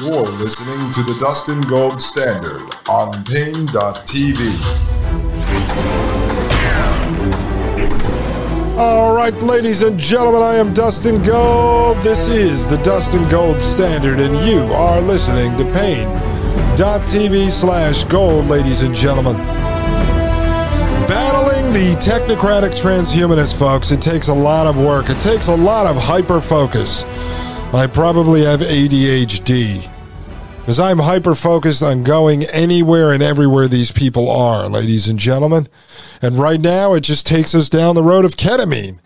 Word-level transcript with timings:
You're 0.00 0.22
listening 0.22 0.80
to 0.94 1.02
the 1.02 1.18
Dustin 1.20 1.60
Gold 1.68 2.00
Standard 2.00 2.62
on 2.88 3.12
Paine.tv. 3.28 4.40
All 8.78 9.14
right, 9.14 9.34
ladies 9.42 9.82
and 9.82 10.00
gentlemen, 10.00 10.40
I 10.40 10.54
am 10.54 10.72
Dustin 10.72 11.22
Gold. 11.22 11.98
This 11.98 12.28
is 12.28 12.66
the 12.66 12.78
Dustin 12.78 13.28
Gold 13.28 13.60
Standard, 13.60 14.20
and 14.20 14.34
you 14.48 14.60
are 14.72 15.02
listening 15.02 15.54
to 15.58 15.64
Paine.tv 15.74 17.50
slash 17.50 18.04
gold, 18.04 18.46
ladies 18.46 18.80
and 18.80 18.94
gentlemen. 18.94 19.36
Battling 21.06 21.74
the 21.74 21.94
technocratic 21.96 22.70
transhumanists, 22.70 23.58
folks, 23.58 23.90
it 23.90 24.00
takes 24.00 24.28
a 24.28 24.34
lot 24.34 24.66
of 24.66 24.78
work. 24.78 25.10
It 25.10 25.20
takes 25.20 25.48
a 25.48 25.54
lot 25.54 25.84
of 25.84 26.02
hyper 26.02 26.40
focus. 26.40 27.04
I 27.72 27.86
probably 27.86 28.42
have 28.42 28.60
ADHD 28.60 29.88
because 30.58 30.80
I'm 30.80 30.98
hyper 30.98 31.36
focused 31.36 31.84
on 31.84 32.02
going 32.02 32.42
anywhere 32.44 33.12
and 33.12 33.22
everywhere 33.22 33.68
these 33.68 33.92
people 33.92 34.28
are, 34.28 34.68
ladies 34.68 35.06
and 35.06 35.20
gentlemen. 35.20 35.68
And 36.20 36.36
right 36.36 36.60
now, 36.60 36.94
it 36.94 37.02
just 37.02 37.28
takes 37.28 37.54
us 37.54 37.68
down 37.68 37.94
the 37.94 38.02
road 38.02 38.24
of 38.24 38.36
ketamine 38.36 38.98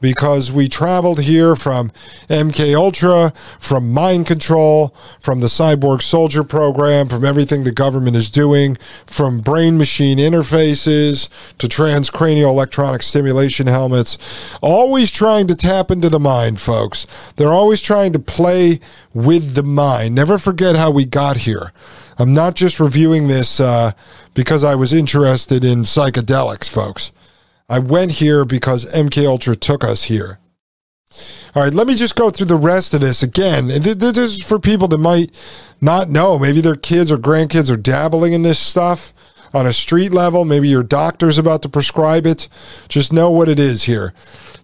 because 0.00 0.52
we 0.52 0.68
traveled 0.68 1.20
here 1.20 1.56
from 1.56 1.90
MK 2.28 2.74
Ultra, 2.74 3.32
from 3.58 3.92
mind 3.92 4.26
control, 4.26 4.94
from 5.20 5.40
the 5.40 5.46
cyborg 5.46 6.02
soldier 6.02 6.44
program, 6.44 7.08
from 7.08 7.24
everything 7.24 7.64
the 7.64 7.72
government 7.72 8.16
is 8.16 8.30
doing, 8.30 8.76
from 9.06 9.40
brain 9.40 9.76
machine 9.76 10.18
interfaces 10.18 11.28
to 11.58 11.66
transcranial 11.66 12.50
electronic 12.50 13.02
stimulation 13.02 13.66
helmets, 13.66 14.18
always 14.62 15.10
trying 15.10 15.46
to 15.46 15.56
tap 15.56 15.90
into 15.90 16.08
the 16.08 16.20
mind, 16.20 16.60
folks. 16.60 17.06
They're 17.36 17.52
always 17.52 17.82
trying 17.82 18.12
to 18.12 18.18
play 18.18 18.80
with 19.14 19.54
the 19.54 19.62
mind. 19.62 20.14
Never 20.14 20.38
forget 20.38 20.76
how 20.76 20.90
we 20.90 21.04
got 21.04 21.38
here. 21.38 21.72
I'm 22.18 22.32
not 22.32 22.54
just 22.54 22.80
reviewing 22.80 23.28
this 23.28 23.60
uh, 23.60 23.92
because 24.34 24.64
I 24.64 24.74
was 24.74 24.92
interested 24.92 25.64
in 25.64 25.82
psychedelics, 25.82 26.68
folks. 26.68 27.12
I 27.68 27.78
went 27.78 28.12
here 28.12 28.44
because 28.44 28.90
MK 28.94 29.26
Ultra 29.26 29.54
took 29.54 29.84
us 29.84 30.04
here. 30.04 30.38
All 31.54 31.62
right, 31.62 31.72
let 31.72 31.86
me 31.86 31.94
just 31.94 32.16
go 32.16 32.30
through 32.30 32.46
the 32.46 32.56
rest 32.56 32.94
of 32.94 33.00
this 33.00 33.22
again. 33.22 33.70
And 33.70 33.82
this 33.82 34.18
is 34.18 34.42
for 34.42 34.58
people 34.58 34.88
that 34.88 34.98
might 34.98 35.30
not 35.80 36.10
know. 36.10 36.38
Maybe 36.38 36.60
their 36.60 36.76
kids 36.76 37.10
or 37.10 37.18
grandkids 37.18 37.70
are 37.70 37.76
dabbling 37.76 38.32
in 38.32 38.42
this 38.42 38.58
stuff 38.58 39.12
on 39.54 39.66
a 39.66 39.72
street 39.72 40.12
level. 40.12 40.44
Maybe 40.44 40.68
your 40.68 40.82
doctor's 40.82 41.38
about 41.38 41.62
to 41.62 41.68
prescribe 41.68 42.26
it. 42.26 42.48
Just 42.88 43.12
know 43.12 43.30
what 43.30 43.48
it 43.48 43.58
is 43.58 43.84
here. 43.84 44.12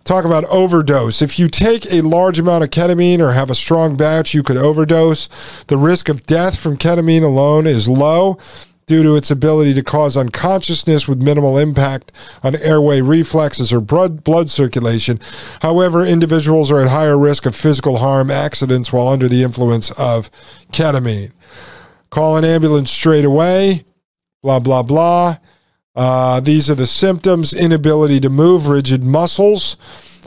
Talk 0.04 0.24
about 0.24 0.44
overdose. 0.44 1.22
If 1.22 1.38
you 1.38 1.48
take 1.48 1.90
a 1.90 2.02
large 2.02 2.38
amount 2.38 2.64
of 2.64 2.70
ketamine 2.70 3.20
or 3.20 3.32
have 3.32 3.50
a 3.50 3.54
strong 3.54 3.96
batch, 3.96 4.34
you 4.34 4.42
could 4.42 4.58
overdose. 4.58 5.28
The 5.68 5.78
risk 5.78 6.08
of 6.08 6.26
death 6.26 6.58
from 6.58 6.76
ketamine 6.76 7.22
alone 7.22 7.66
is 7.66 7.88
low 7.88 8.38
due 8.86 9.02
to 9.02 9.16
its 9.16 9.30
ability 9.30 9.74
to 9.74 9.82
cause 9.82 10.16
unconsciousness 10.16 11.08
with 11.08 11.22
minimal 11.22 11.56
impact 11.58 12.12
on 12.42 12.56
airway 12.56 13.00
reflexes 13.00 13.72
or 13.72 13.80
blood, 13.80 14.50
circulation. 14.50 15.18
However, 15.60 16.04
individuals 16.04 16.70
are 16.70 16.80
at 16.80 16.90
higher 16.90 17.18
risk 17.18 17.46
of 17.46 17.56
physical 17.56 17.98
harm, 17.98 18.30
accidents 18.30 18.92
while 18.92 19.08
under 19.08 19.28
the 19.28 19.42
influence 19.42 19.90
of 19.92 20.30
ketamine. 20.72 21.32
Call 22.10 22.36
an 22.36 22.44
ambulance 22.44 22.90
straight 22.90 23.24
away, 23.24 23.84
blah, 24.42 24.58
blah, 24.58 24.82
blah. 24.82 25.38
Uh, 25.96 26.40
these 26.40 26.68
are 26.68 26.74
the 26.74 26.86
symptoms 26.86 27.52
inability 27.52 28.20
to 28.20 28.28
move, 28.28 28.66
rigid 28.68 29.04
muscles, 29.04 29.76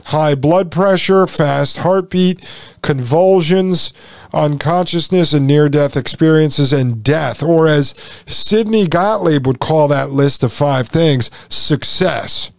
high 0.06 0.34
blood 0.34 0.70
pressure, 0.70 1.26
fast 1.26 1.78
heartbeat, 1.78 2.44
convulsions, 2.82 3.92
unconsciousness 4.32 5.32
and 5.32 5.46
near 5.46 5.68
death 5.68 5.96
experiences, 5.96 6.72
and 6.72 7.02
death. 7.02 7.42
Or 7.42 7.66
as 7.66 7.94
Sidney 8.26 8.86
Gottlieb 8.86 9.46
would 9.46 9.60
call 9.60 9.88
that 9.88 10.10
list 10.10 10.42
of 10.42 10.52
five 10.52 10.88
things 10.88 11.30
success. 11.48 12.50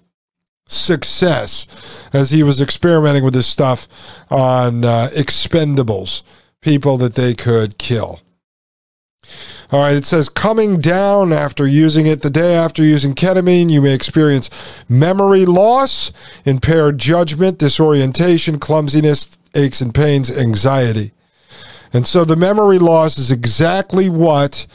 Success, 0.67 1.65
as 2.13 2.29
he 2.29 2.43
was 2.43 2.61
experimenting 2.61 3.23
with 3.23 3.33
this 3.33 3.47
stuff 3.47 3.87
on 4.29 4.85
uh, 4.85 5.09
expendables, 5.13 6.21
people 6.61 6.97
that 6.97 7.15
they 7.15 7.33
could 7.33 7.77
kill. 7.79 8.19
All 9.71 9.79
right, 9.79 9.95
it 9.95 10.05
says 10.05 10.29
coming 10.29 10.79
down 10.79 11.31
after 11.31 11.67
using 11.67 12.07
it. 12.07 12.21
The 12.21 12.29
day 12.29 12.55
after 12.55 12.83
using 12.83 13.13
ketamine, 13.13 13.69
you 13.69 13.81
may 13.81 13.93
experience 13.93 14.49
memory 14.87 15.45
loss, 15.45 16.11
impaired 16.45 16.97
judgment, 16.97 17.59
disorientation, 17.59 18.59
clumsiness, 18.59 19.37
aches 19.53 19.81
and 19.81 19.93
pains, 19.93 20.35
anxiety. 20.35 21.11
And 21.93 22.07
so 22.07 22.23
the 22.25 22.35
memory 22.35 22.79
loss 22.79 23.17
is 23.17 23.31
exactly 23.31 24.09
what 24.09 24.67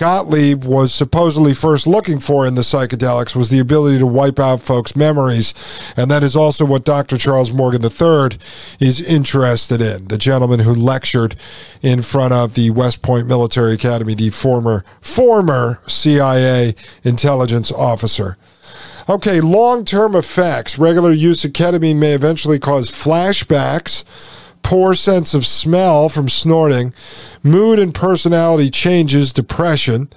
Gottlieb 0.00 0.64
was 0.64 0.94
supposedly 0.94 1.52
first 1.52 1.86
looking 1.86 2.20
for 2.20 2.46
in 2.46 2.54
the 2.54 2.62
psychedelics 2.62 3.36
was 3.36 3.50
the 3.50 3.58
ability 3.58 3.98
to 3.98 4.06
wipe 4.06 4.38
out 4.38 4.62
folks' 4.62 4.96
memories. 4.96 5.52
And 5.94 6.10
that 6.10 6.22
is 6.22 6.34
also 6.34 6.64
what 6.64 6.86
Dr. 6.86 7.18
Charles 7.18 7.52
Morgan 7.52 7.84
III 7.84 8.38
is 8.80 9.02
interested 9.02 9.82
in, 9.82 10.08
the 10.08 10.16
gentleman 10.16 10.60
who 10.60 10.74
lectured 10.74 11.36
in 11.82 12.00
front 12.00 12.32
of 12.32 12.54
the 12.54 12.70
West 12.70 13.02
Point 13.02 13.26
Military 13.26 13.74
Academy, 13.74 14.14
the 14.14 14.30
former 14.30 14.86
former 15.02 15.82
CIA 15.86 16.74
intelligence 17.04 17.70
officer. 17.70 18.38
Okay, 19.06 19.42
long-term 19.42 20.14
effects. 20.14 20.78
Regular 20.78 21.12
use 21.12 21.44
of 21.44 21.52
ketamine 21.52 21.96
may 21.96 22.14
eventually 22.14 22.58
cause 22.58 22.88
flashbacks 22.90 24.04
poor 24.62 24.94
sense 24.94 25.34
of 25.34 25.46
smell 25.46 26.08
from 26.08 26.28
snorting, 26.28 26.94
mood 27.42 27.78
and 27.78 27.94
personality 27.94 28.70
changes, 28.70 29.32
depression, 29.32 30.08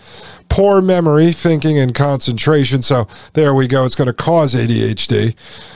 poor 0.49 0.81
memory, 0.81 1.31
thinking, 1.31 1.79
and 1.79 1.95
concentration. 1.95 2.81
So 2.81 3.07
there 3.33 3.53
we 3.55 3.67
go. 3.67 3.85
It's 3.85 3.95
going 3.95 4.07
to 4.07 4.13
cause 4.13 4.53
ADHD. 4.53 5.35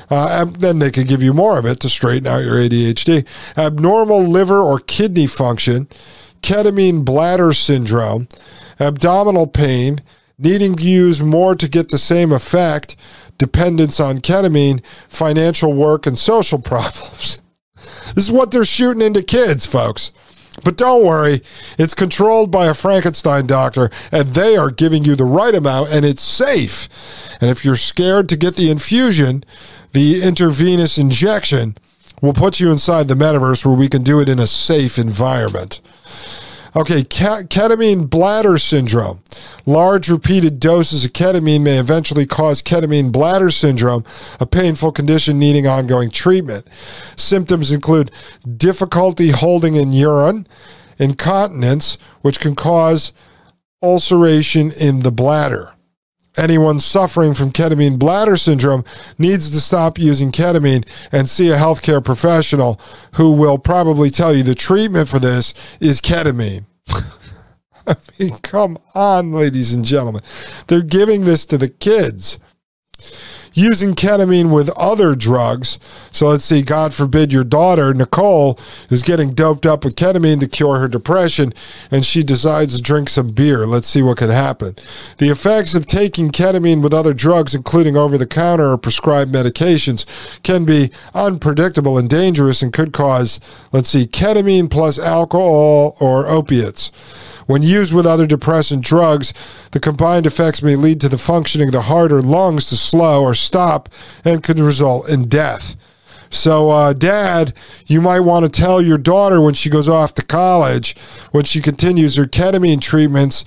Uh, 0.10 0.46
then 0.46 0.80
they 0.80 0.92
could 0.92 1.08
give 1.08 1.24
you 1.24 1.34
more 1.34 1.58
of 1.58 1.66
it 1.66 1.80
to 1.80 1.90
straighten 1.90 2.28
out 2.28 2.44
your 2.44 2.56
ADHD. 2.56 3.26
Abnormal 3.58 4.24
liver 4.24 4.62
or 4.62 4.80
kidney 4.80 5.28
function, 5.28 5.88
ketamine 6.42 7.04
bladder 7.04 7.54
syndrome, 7.54 8.28
abdominal 8.80 9.48
pain, 9.48 10.00
needing 10.38 10.76
to 10.76 10.88
use 10.88 11.22
more 11.22 11.56
to 11.56 11.68
get 11.68 11.90
the 11.90 11.98
same 11.98 12.32
effect, 12.32 12.96
dependence 13.38 14.00
on 14.00 14.20
ketamine, 14.20 14.84
financial 15.10 15.74
work, 15.74 16.06
and 16.06 16.20
social 16.20 16.60
problems. 16.62 17.42
This 18.16 18.26
is 18.26 18.32
what 18.32 18.52
they're 18.52 18.66
shooting 18.66 19.02
into 19.02 19.24
kids, 19.24 19.66
folks. 19.66 20.12
But 20.64 20.78
don't 20.78 21.06
worry, 21.06 21.42
it's 21.78 21.94
controlled 21.94 22.50
by 22.50 22.66
a 22.66 22.74
Frankenstein 22.74 23.46
doctor, 23.46 23.92
and 24.12 24.30
they 24.30 24.58
are 24.58 24.72
giving 24.72 25.04
you 25.04 25.16
the 25.16 25.26
right 25.26 25.54
amount, 25.54 25.92
and 25.92 26.04
it's 26.04 26.24
safe. 26.24 26.90
And 27.40 27.52
if 27.52 27.64
you're 27.64 27.76
scared 27.76 28.28
to 28.30 28.38
get 28.38 28.56
the 28.56 28.72
infusion, 28.72 29.44
the 29.94 30.22
intravenous 30.24 30.98
injection 30.98 31.76
will 32.22 32.34
put 32.34 32.60
you 32.60 32.72
inside 32.72 33.08
the 33.08 33.14
metaverse 33.14 33.64
where 33.64 33.78
we 33.78 33.88
can 33.88 34.04
do 34.04 34.20
it 34.20 34.28
in 34.28 34.40
a 34.40 34.48
safe 34.48 34.98
environment. 34.98 35.80
Okay, 36.78 37.02
ketamine 37.02 38.08
bladder 38.08 38.60
syndrome. 38.60 39.24
Large 39.66 40.10
repeated 40.10 40.60
doses 40.60 41.04
of 41.04 41.12
ketamine 41.12 41.64
may 41.64 41.80
eventually 41.80 42.28
cause 42.28 42.62
ketamine 42.62 43.12
bladder 43.12 43.50
syndrome, 43.50 44.04
a 44.40 44.46
painful 44.46 44.92
condition 44.92 45.40
needing 45.40 45.66
ongoing 45.66 46.12
treatment. 46.12 46.68
Symptoms 47.16 47.72
include 47.72 48.12
difficulty 48.58 49.30
holding 49.30 49.74
in 49.74 49.92
urine, 49.92 50.46
incontinence, 51.00 51.98
which 52.22 52.40
can 52.40 52.54
cause 52.54 53.12
ulceration 53.82 54.72
in 54.72 55.00
the 55.00 55.12
bladder. 55.12 55.74
Anyone 56.38 56.80
suffering 56.80 57.34
from 57.34 57.52
ketamine 57.52 57.98
bladder 57.98 58.38
syndrome 58.38 58.86
needs 59.18 59.50
to 59.50 59.60
stop 59.60 59.98
using 59.98 60.32
ketamine 60.32 60.88
and 61.12 61.28
see 61.28 61.50
a 61.50 61.58
healthcare 61.58 62.04
professional 62.04 62.80
who 63.14 63.32
will 63.32 63.58
probably 63.58 64.10
tell 64.10 64.36
you 64.36 64.44
the 64.44 64.56
treatment 64.56 65.10
for 65.10 65.20
this 65.20 65.54
is 65.80 66.00
ketamine. 66.00 66.66
I 67.88 67.96
mean, 68.20 68.38
come 68.40 68.78
on, 68.94 69.32
ladies 69.32 69.74
and 69.74 69.84
gentlemen. 69.84 70.22
They're 70.68 70.82
giving 70.82 71.24
this 71.24 71.46
to 71.48 71.58
the 71.58 71.70
kids 71.70 72.38
using 73.58 73.96
ketamine 73.96 74.54
with 74.54 74.70
other 74.78 75.16
drugs. 75.16 75.80
So 76.12 76.28
let's 76.28 76.46
see, 76.46 76.62
God 76.62 76.94
forbid 76.94 77.34
your 77.34 77.44
daughter, 77.44 77.92
Nicole, 77.92 78.60
is 78.92 79.02
getting 79.02 79.32
doped 79.32 79.66
up 79.66 79.84
with 79.84 79.96
ketamine 79.96 80.40
to 80.42 80.48
cure 80.48 80.80
her 80.80 80.88
depression, 80.88 81.54
and 81.90 82.06
she 82.06 82.22
decides 82.24 82.76
to 82.76 82.82
drink 82.82 83.10
some 83.10 83.30
beer. 83.30 83.66
Let's 83.66 83.88
see 83.88 84.04
what 84.04 84.20
can 84.20 84.30
happen. 84.30 84.76
The 85.18 85.30
effects 85.30 85.74
of 85.74 85.88
taking 85.88 86.30
ketamine 86.30 86.84
with 86.84 86.94
other 86.94 87.16
drugs, 87.16 87.56
including 87.56 87.98
over 87.98 88.16
the 88.16 88.28
counter 88.28 88.72
or 88.72 88.78
prescribed 88.78 89.34
medications, 89.34 90.06
can 90.44 90.64
be 90.64 90.92
unpredictable 91.16 91.98
and 91.98 92.08
dangerous 92.08 92.62
and 92.62 92.72
could 92.72 92.94
cause, 92.94 93.40
let's 93.72 93.90
see, 93.90 94.06
ketamine 94.06 94.70
plus 94.70 95.00
alcohol 95.00 95.98
or 96.00 96.28
opiates. 96.28 96.92
When 97.48 97.64
used 97.64 97.94
with 97.94 98.06
other 98.06 98.28
depressant 98.28 98.84
drugs, 98.84 99.34
the 99.72 99.80
combined 99.80 100.26
effects 100.26 100.62
may 100.62 100.76
lead 100.76 101.02
to 101.02 101.10
the 101.10 101.18
functioning 101.18 101.70
of 101.70 101.74
the 101.74 101.84
heart 101.84 102.12
or 102.12 102.22
lungs 102.22 102.68
to 102.70 102.78
slow 102.78 103.24
or 103.24 103.34
stop 103.34 103.90
and 104.24 104.44
could 104.44 104.60
result 104.60 105.10
in 105.10 105.28
death. 105.28 105.76
So, 106.30 106.70
uh, 106.70 106.94
dad, 106.94 107.54
you 107.86 108.02
might 108.02 108.20
want 108.20 108.44
to 108.44 108.62
tell 108.62 108.82
your 108.82 108.98
daughter 108.98 109.42
when 109.42 109.54
she 109.54 109.70
goes 109.70 109.88
off 109.88 110.14
to 110.16 110.26
college, 110.26 110.98
when 111.32 111.46
she 111.46 111.62
continues 111.62 112.18
her 112.18 112.26
ketamine 112.26 112.82
treatments 112.82 113.46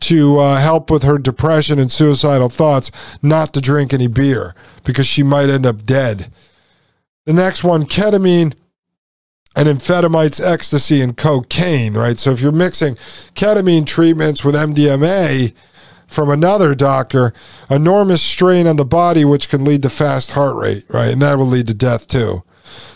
to 0.00 0.38
uh, 0.38 0.60
help 0.60 0.90
with 0.90 1.02
her 1.02 1.18
depression 1.18 1.78
and 1.78 1.90
suicidal 1.90 2.48
thoughts, 2.48 2.90
not 3.20 3.52
to 3.52 3.60
drink 3.60 3.92
any 3.92 4.06
beer 4.06 4.54
because 4.84 5.06
she 5.06 5.22
might 5.22 5.50
end 5.50 5.66
up 5.66 5.84
dead. 5.84 6.32
The 7.26 7.32
next 7.32 7.64
one, 7.64 7.84
ketamine 7.84 8.54
and 9.56 9.68
amphetamines, 9.68 10.40
ecstasy, 10.44 11.00
and 11.00 11.16
cocaine, 11.16 11.94
right? 11.94 12.18
So 12.18 12.30
if 12.30 12.40
you're 12.40 12.52
mixing 12.52 12.94
ketamine 13.34 13.86
treatments 13.86 14.44
with 14.44 14.54
MDMA 14.54 15.54
from 16.06 16.30
another 16.30 16.74
doctor, 16.74 17.32
enormous 17.68 18.22
strain 18.22 18.66
on 18.66 18.76
the 18.76 18.84
body, 18.84 19.24
which 19.24 19.48
can 19.48 19.64
lead 19.64 19.82
to 19.82 19.90
fast 19.90 20.32
heart 20.32 20.56
rate, 20.56 20.84
right? 20.88 21.12
And 21.12 21.22
that 21.22 21.38
will 21.38 21.46
lead 21.46 21.66
to 21.68 21.74
death 21.74 22.06
too. 22.06 22.42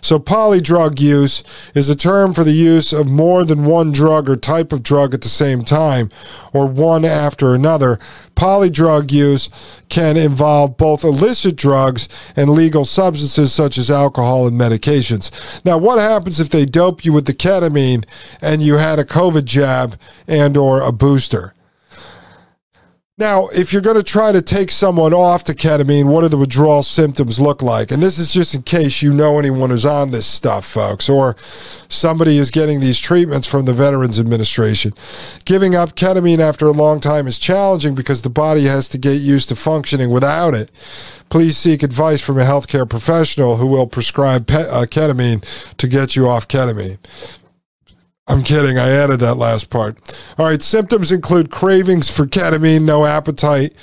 So, 0.00 0.19
polydrug 0.19 1.00
use 1.00 1.43
is 1.75 1.88
a 1.88 1.97
term 1.97 2.35
for 2.35 2.44
the 2.44 2.53
use 2.53 2.93
of 2.93 3.09
more 3.09 3.44
than 3.44 3.65
one 3.65 3.93
drug 3.93 4.29
or 4.29 4.37
type 4.37 4.73
of 4.73 4.82
drug 4.82 5.15
at 5.15 5.23
the 5.23 5.29
same 5.29 5.62
time, 5.62 6.11
or 6.53 6.67
one 6.67 7.05
after 7.05 7.55
another. 7.55 7.99
Polydrug 8.37 9.12
use 9.12 9.49
can 9.88 10.17
involve 10.17 10.76
both 10.76 11.05
illicit 11.05 11.56
drugs 11.56 12.09
and 12.37 12.50
legal 12.50 12.85
substances 12.85 13.53
such 13.53 13.79
as 13.79 13.91
alcohol 13.91 14.47
and 14.47 14.61
medications. 14.61 15.31
Now, 15.65 15.79
what 15.79 15.99
happens 15.99 16.41
if 16.41 16.50
they 16.50 16.65
dope 16.65 17.05
you 17.05 17.12
with 17.12 17.27
the 17.27 17.32
ketamine 17.32 18.05
and 18.43 18.61
you 18.61 18.77
had 18.77 18.99
a 18.99 19.05
COVID 19.05 19.44
jab 19.44 19.99
and 20.27 20.56
or 20.56 20.81
a 20.81 20.93
booster? 20.93 21.54
Now, 23.16 23.46
if 23.50 23.72
you're 23.72 23.81
going 23.81 23.96
to 23.96 24.02
try 24.02 24.32
to 24.32 24.43
take 24.43 24.72
someone 24.72 25.14
off 25.14 25.44
the 25.44 25.55
ketamine, 25.55 26.06
what 26.06 26.22
do 26.22 26.28
the 26.28 26.37
withdrawal 26.37 26.82
symptoms 26.82 27.38
look 27.38 27.62
like? 27.62 27.93
And 27.93 28.02
this 28.02 28.19
is 28.19 28.32
just 28.32 28.56
in 28.56 28.62
case 28.62 29.02
you 29.02 29.12
know 29.12 29.38
anyone 29.38 29.70
who's 29.70 29.87
on 29.87 30.11
this 30.11 30.26
stuff, 30.26 30.64
folks, 30.64 31.08
or 31.08 31.37
somebody 31.88 32.38
is 32.38 32.50
getting 32.50 32.81
these 32.81 32.99
treatments 32.99 33.46
from 33.46 33.66
the 33.66 33.72
Veterans 33.72 34.19
Administration. 34.19 34.94
Giving 35.44 35.76
up 35.76 35.94
ketamine 35.94 36.40
after 36.40 36.66
a 36.66 36.72
long 36.72 37.00
time 37.00 37.28
is 37.28 37.38
challenging 37.38 37.94
because 37.94 38.22
the 38.22 38.31
body 38.31 38.64
has 38.64 38.88
to 38.88 38.99
get 38.99 39.20
used 39.20 39.49
to 39.50 39.55
functioning 39.55 40.10
without 40.10 40.52
it. 40.52 40.72
Please 41.28 41.56
seek 41.56 41.84
advice 41.84 42.20
from 42.20 42.37
a 42.40 42.44
healthcare 42.44 42.88
professional 42.90 43.58
who 43.58 43.69
will 43.69 43.87
prescribe 43.87 44.49
pe- 44.49 44.69
uh, 44.69 44.87
ketamine 44.87 45.40
to 45.76 45.87
get 45.87 46.17
you 46.17 46.28
off 46.28 46.49
ketamine. 46.49 46.99
I'm 48.26 48.43
kidding. 48.43 48.79
I 48.79 48.88
added 48.88 49.21
that 49.21 49.35
last 49.35 49.69
part. 49.69 49.99
All 50.38 50.47
right. 50.47 50.62
Symptoms 50.62 51.12
include 51.12 51.50
cravings 51.50 52.11
for 52.11 52.25
ketamine, 52.25 52.82
no 52.82 53.05
appetite, 53.05 53.75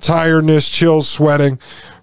tiredness, 0.00 0.70
chills, 0.70 1.06
sweating, 1.06 1.58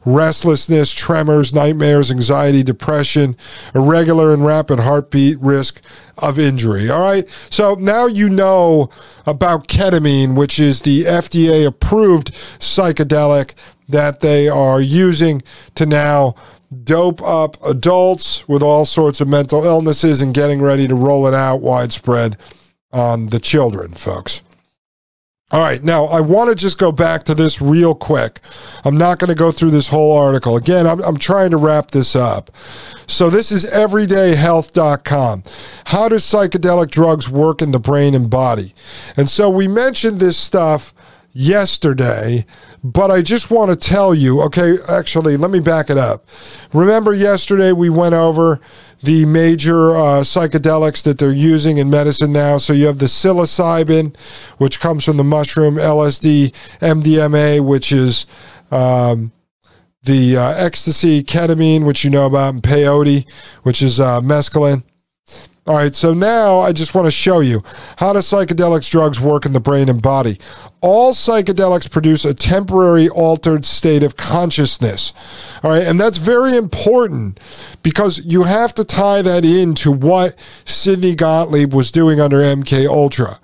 restlessness, 0.06 0.94
tremors, 0.94 1.56
nightmares, 1.56 2.12
anxiety, 2.12 2.62
depression, 2.62 3.36
irregular 3.74 4.32
and 4.32 4.46
rapid 4.46 4.80
heartbeat, 4.80 5.40
risk 5.40 5.82
of 6.20 6.38
injury. 6.38 6.88
All 6.88 7.02
right. 7.02 7.28
So 7.50 7.74
now 7.74 8.06
you 8.06 8.30
know 8.30 8.90
about 9.26 9.68
ketamine, 9.68 10.36
which 10.36 10.60
is 10.60 10.84
the 10.84 11.04
FDA 11.04 11.66
approved 11.66 12.32
psychedelic 12.60 13.54
that 13.90 14.20
they 14.20 14.48
are 14.48 14.80
using 14.80 15.42
to 15.76 15.86
now 15.86 16.36
dope 16.84 17.22
up 17.22 17.58
adults 17.66 18.48
with 18.48 18.62
all 18.62 18.86
sorts 18.86 19.22
of 19.22 19.28
mental 19.28 19.64
illnesses 19.64 20.22
and 20.22 20.34
getting 20.34 20.62
ready 20.62 20.88
to 20.88 20.96
roll 20.96 21.28
it 21.28 21.34
out 21.34 21.62
widespread 21.62 22.38
on 22.92 23.28
the 23.28 23.40
children, 23.40 23.94
folks. 23.94 24.42
All 25.50 25.62
right, 25.62 25.82
now 25.82 26.06
I 26.06 26.20
want 26.20 26.50
to 26.50 26.56
just 26.56 26.78
go 26.78 26.92
back 26.92 27.24
to 27.24 27.34
this 27.34 27.62
real 27.62 27.96
quick. 27.96 28.42
I'm 28.84 28.98
not 28.98 29.18
going 29.18 29.30
to 29.30 29.36
go 29.36 29.50
through 29.50 29.72
this 29.72 29.88
whole 29.88 30.12
article. 30.12 30.58
Again, 30.58 30.86
I'm, 30.86 31.02
I'm 31.02 31.16
trying 31.16 31.52
to 31.52 31.58
wrap 31.58 31.92
this 31.92 32.18
up. 32.18 32.52
So, 33.08 33.30
this 33.30 33.50
is 33.50 33.64
everydayhealth.com. 33.64 35.44
How 35.86 36.10
do 36.10 36.16
psychedelic 36.16 36.92
drugs 36.92 37.30
work 37.30 37.62
in 37.62 37.72
the 37.72 37.80
brain 37.80 38.14
and 38.14 38.30
body? 38.30 38.74
And 39.16 39.30
so, 39.30 39.50
we 39.50 39.70
mentioned 39.70 40.20
this 40.20 40.36
stuff 40.36 40.94
yesterday 41.32 42.46
but 42.94 43.12
I 43.12 43.22
just 43.22 43.52
want 43.52 43.70
to 43.70 43.76
tell 43.76 44.16
you 44.16 44.42
okay, 44.44 44.78
actually, 44.88 45.36
let 45.36 45.52
me 45.52 45.60
back 45.60 45.90
it 45.90 45.98
up. 45.98 46.28
Remember, 46.74 47.14
yesterday 47.14 47.74
we 47.74 47.90
went 47.90 48.16
over 48.16 48.60
the 49.04 49.26
major 49.26 49.96
uh, 49.96 50.22
psychedelics 50.22 51.04
that 51.04 51.20
they're 51.20 51.32
using 51.32 51.78
in 51.78 51.90
medicine 51.90 52.32
now. 52.32 52.58
So 52.58 52.74
you 52.74 52.86
have 52.86 53.00
the 53.00 53.06
psilocybin, 53.08 54.16
which 54.58 54.80
comes 54.80 55.04
from 55.04 55.18
the 55.18 55.24
mushroom, 55.24 55.76
LSD, 55.76 56.54
MDMA, 56.80 57.66
which 57.66 57.92
is. 57.92 58.26
Um, 58.72 59.32
the 60.04 60.38
uh, 60.38 60.52
ecstasy, 60.52 61.22
ketamine, 61.22 61.86
which 61.86 62.06
you 62.06 62.10
know 62.10 62.28
about, 62.28 62.54
and 62.54 62.64
peyote, 62.64 63.30
which 63.64 63.82
is 63.82 64.00
uh, 64.00 64.22
mescaline. 64.22 64.84
All 65.68 65.76
right, 65.76 65.94
so 65.94 66.14
now 66.14 66.62
I 66.62 66.72
just 66.72 66.96
want 66.96 67.08
to 67.08 67.12
show 67.12 67.42
you 67.42 67.62
how 67.98 68.14
do 68.14 68.20
psychedelics 68.20 68.90
drugs 68.90 69.20
work 69.20 69.46
in 69.46 69.52
the 69.52 69.60
brain 69.60 69.90
and 69.90 70.02
body. 70.02 70.40
All 70.80 71.12
psychedelics 71.12 71.92
produce 71.92 72.24
a 72.24 72.34
temporary 72.34 73.10
altered 73.10 73.66
state 73.66 74.02
of 74.02 74.16
consciousness. 74.16 75.12
All 75.64 75.72
right, 75.72 75.84
and 75.86 76.00
that's 76.00 76.20
very 76.20 76.56
important 76.56 77.42
because 77.84 78.24
you 78.24 78.44
have 78.44 78.74
to 78.76 78.86
tie 78.86 79.22
that 79.22 79.44
into 79.44 79.92
what 79.92 80.36
Sidney 80.64 81.16
Gottlieb 81.16 81.74
was 81.74 81.92
doing 81.92 82.22
under 82.22 82.38
MK 82.38 82.88
Ultra 82.88 83.38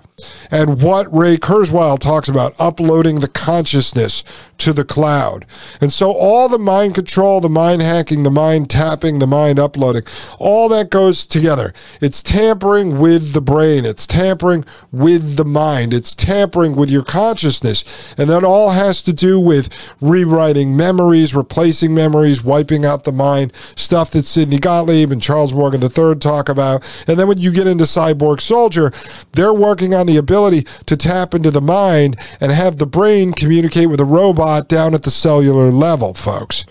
and 0.50 0.80
what 0.80 1.12
Ray 1.14 1.36
Kurzweil 1.36 1.98
talks 1.98 2.28
about 2.28 2.54
uploading 2.58 3.20
the 3.20 3.28
consciousness 3.28 4.24
to 4.58 4.72
the 4.72 4.84
cloud. 4.84 5.44
And 5.80 5.92
so 5.92 6.12
all 6.12 6.48
the 6.48 6.58
mind 6.58 6.94
control, 6.94 7.40
the 7.40 7.48
mind 7.48 7.82
hacking, 7.82 8.22
the 8.22 8.30
mind 8.30 8.70
tapping, 8.70 9.18
the 9.18 9.26
mind 9.26 9.58
uploading, 9.58 10.02
all 10.38 10.68
that 10.70 10.90
goes 10.90 11.26
together. 11.26 11.72
It's 12.00 12.22
tampering 12.22 12.98
with 12.98 13.32
the 13.32 13.40
brain, 13.40 13.84
it's 13.84 14.06
tampering 14.06 14.64
with 14.92 15.36
the 15.36 15.44
mind, 15.44 15.92
it's 15.92 16.14
tampering 16.14 16.76
with 16.76 16.90
your 16.90 17.04
consciousness. 17.04 17.84
And 18.16 18.30
that 18.30 18.44
all 18.44 18.70
has 18.70 19.02
to 19.02 19.12
do 19.12 19.40
with 19.40 19.68
rewriting 20.00 20.76
memories, 20.76 21.34
replacing 21.34 21.94
memories, 21.94 22.44
wiping 22.44 22.86
out 22.86 23.04
the 23.04 23.12
mind, 23.12 23.52
stuff 23.76 24.10
that 24.12 24.24
Sidney 24.24 24.58
Gottlieb 24.58 25.10
and 25.10 25.22
Charles 25.22 25.52
Morgan 25.52 25.82
III 25.82 26.16
talk 26.16 26.48
about. 26.48 26.82
And 27.06 27.18
then 27.18 27.28
when 27.28 27.38
you 27.38 27.52
get 27.52 27.66
into 27.66 27.84
Cyborg 27.84 28.40
Soldier, 28.40 28.92
they're 29.32 29.52
working 29.52 29.94
on 29.94 30.06
the 30.06 30.16
ability 30.16 30.66
to 30.86 30.96
tap 30.96 31.34
into 31.34 31.50
the 31.50 31.60
mind 31.60 32.16
and 32.40 32.52
have 32.52 32.78
the 32.78 32.86
brain 32.86 33.32
communicate 33.32 33.90
with 33.90 34.00
a 34.00 34.04
robot 34.04 34.43
down 34.68 34.94
at 34.94 35.02
the 35.02 35.10
cellular 35.10 35.70
level, 35.70 36.14
folks. 36.14 36.64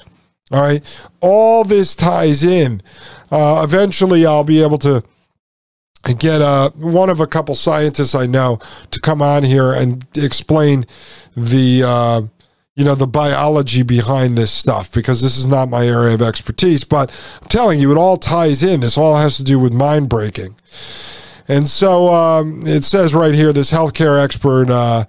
All 0.52 0.62
right. 0.62 0.84
All 1.22 1.64
this 1.64 1.96
ties 1.96 2.44
in. 2.44 2.82
Uh, 3.32 3.62
eventually, 3.64 4.26
I'll 4.26 4.44
be 4.44 4.62
able 4.62 4.78
to 4.80 5.04
get 6.18 6.42
uh, 6.42 6.70
one 6.72 7.10
of 7.10 7.20
a 7.20 7.28
couple 7.28 7.56
scientists 7.56 8.14
I 8.14 8.26
know 8.26 8.60
to 8.92 9.00
come 9.00 9.22
on 9.22 9.44
here 9.44 9.72
and 9.72 10.06
explain 10.16 10.86
the. 11.36 11.84
Uh, 11.84 12.22
you 12.76 12.84
know 12.84 12.96
the 12.96 13.06
biology 13.06 13.84
behind 13.84 14.36
this 14.36 14.52
stuff 14.52 14.92
because 14.92 15.22
this 15.22 15.38
is 15.38 15.48
not 15.48 15.70
my 15.70 15.86
area 15.86 16.16
of 16.16 16.24
expertise 16.24 16.84
but 16.84 17.16
i'm 17.40 17.48
telling 17.48 17.80
you 17.80 17.92
it 17.92 18.00
all 18.00 18.18
ties 18.18 18.64
in 18.64 18.80
this 18.80 18.98
all 18.98 19.16
has 19.16 19.38
to 19.38 19.44
do 19.44 19.60
with 19.60 19.72
mind 19.72 20.10
breaking 20.10 20.56
and 21.48 21.68
so 21.68 22.14
um, 22.14 22.64
it 22.66 22.84
says 22.84 23.14
right 23.14 23.34
here 23.34 23.52
this 23.52 23.72
healthcare 23.72 24.24
expert, 24.24 24.70
uh, 24.70 25.06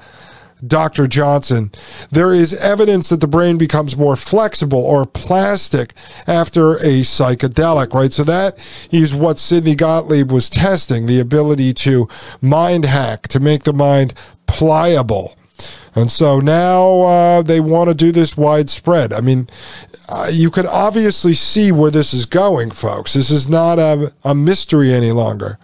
Dr. 0.66 1.06
Johnson, 1.06 1.70
there 2.10 2.32
is 2.32 2.54
evidence 2.54 3.08
that 3.08 3.20
the 3.20 3.26
brain 3.26 3.58
becomes 3.58 3.96
more 3.96 4.16
flexible 4.16 4.78
or 4.78 5.06
plastic 5.06 5.92
after 6.26 6.74
a 6.74 7.02
psychedelic, 7.02 7.92
right? 7.92 8.12
So 8.12 8.24
that 8.24 8.58
is 8.90 9.14
what 9.14 9.38
Sidney 9.38 9.74
Gottlieb 9.74 10.30
was 10.30 10.50
testing 10.50 11.06
the 11.06 11.20
ability 11.20 11.72
to 11.74 12.08
mind 12.40 12.84
hack, 12.84 13.28
to 13.28 13.40
make 13.40 13.64
the 13.64 13.72
mind 13.72 14.14
pliable. 14.46 15.36
And 15.94 16.10
so 16.10 16.40
now 16.40 17.00
uh, 17.02 17.42
they 17.42 17.60
want 17.60 17.88
to 17.88 17.94
do 17.94 18.10
this 18.10 18.36
widespread. 18.36 19.12
I 19.12 19.20
mean, 19.20 19.48
uh, 20.08 20.28
you 20.30 20.50
can 20.50 20.66
obviously 20.66 21.32
see 21.32 21.72
where 21.72 21.90
this 21.90 22.12
is 22.12 22.26
going, 22.26 22.70
folks. 22.72 23.14
This 23.14 23.30
is 23.30 23.48
not 23.48 23.78
a, 23.78 24.12
a 24.24 24.34
mystery 24.34 24.92
any 24.92 25.12
longer. 25.12 25.58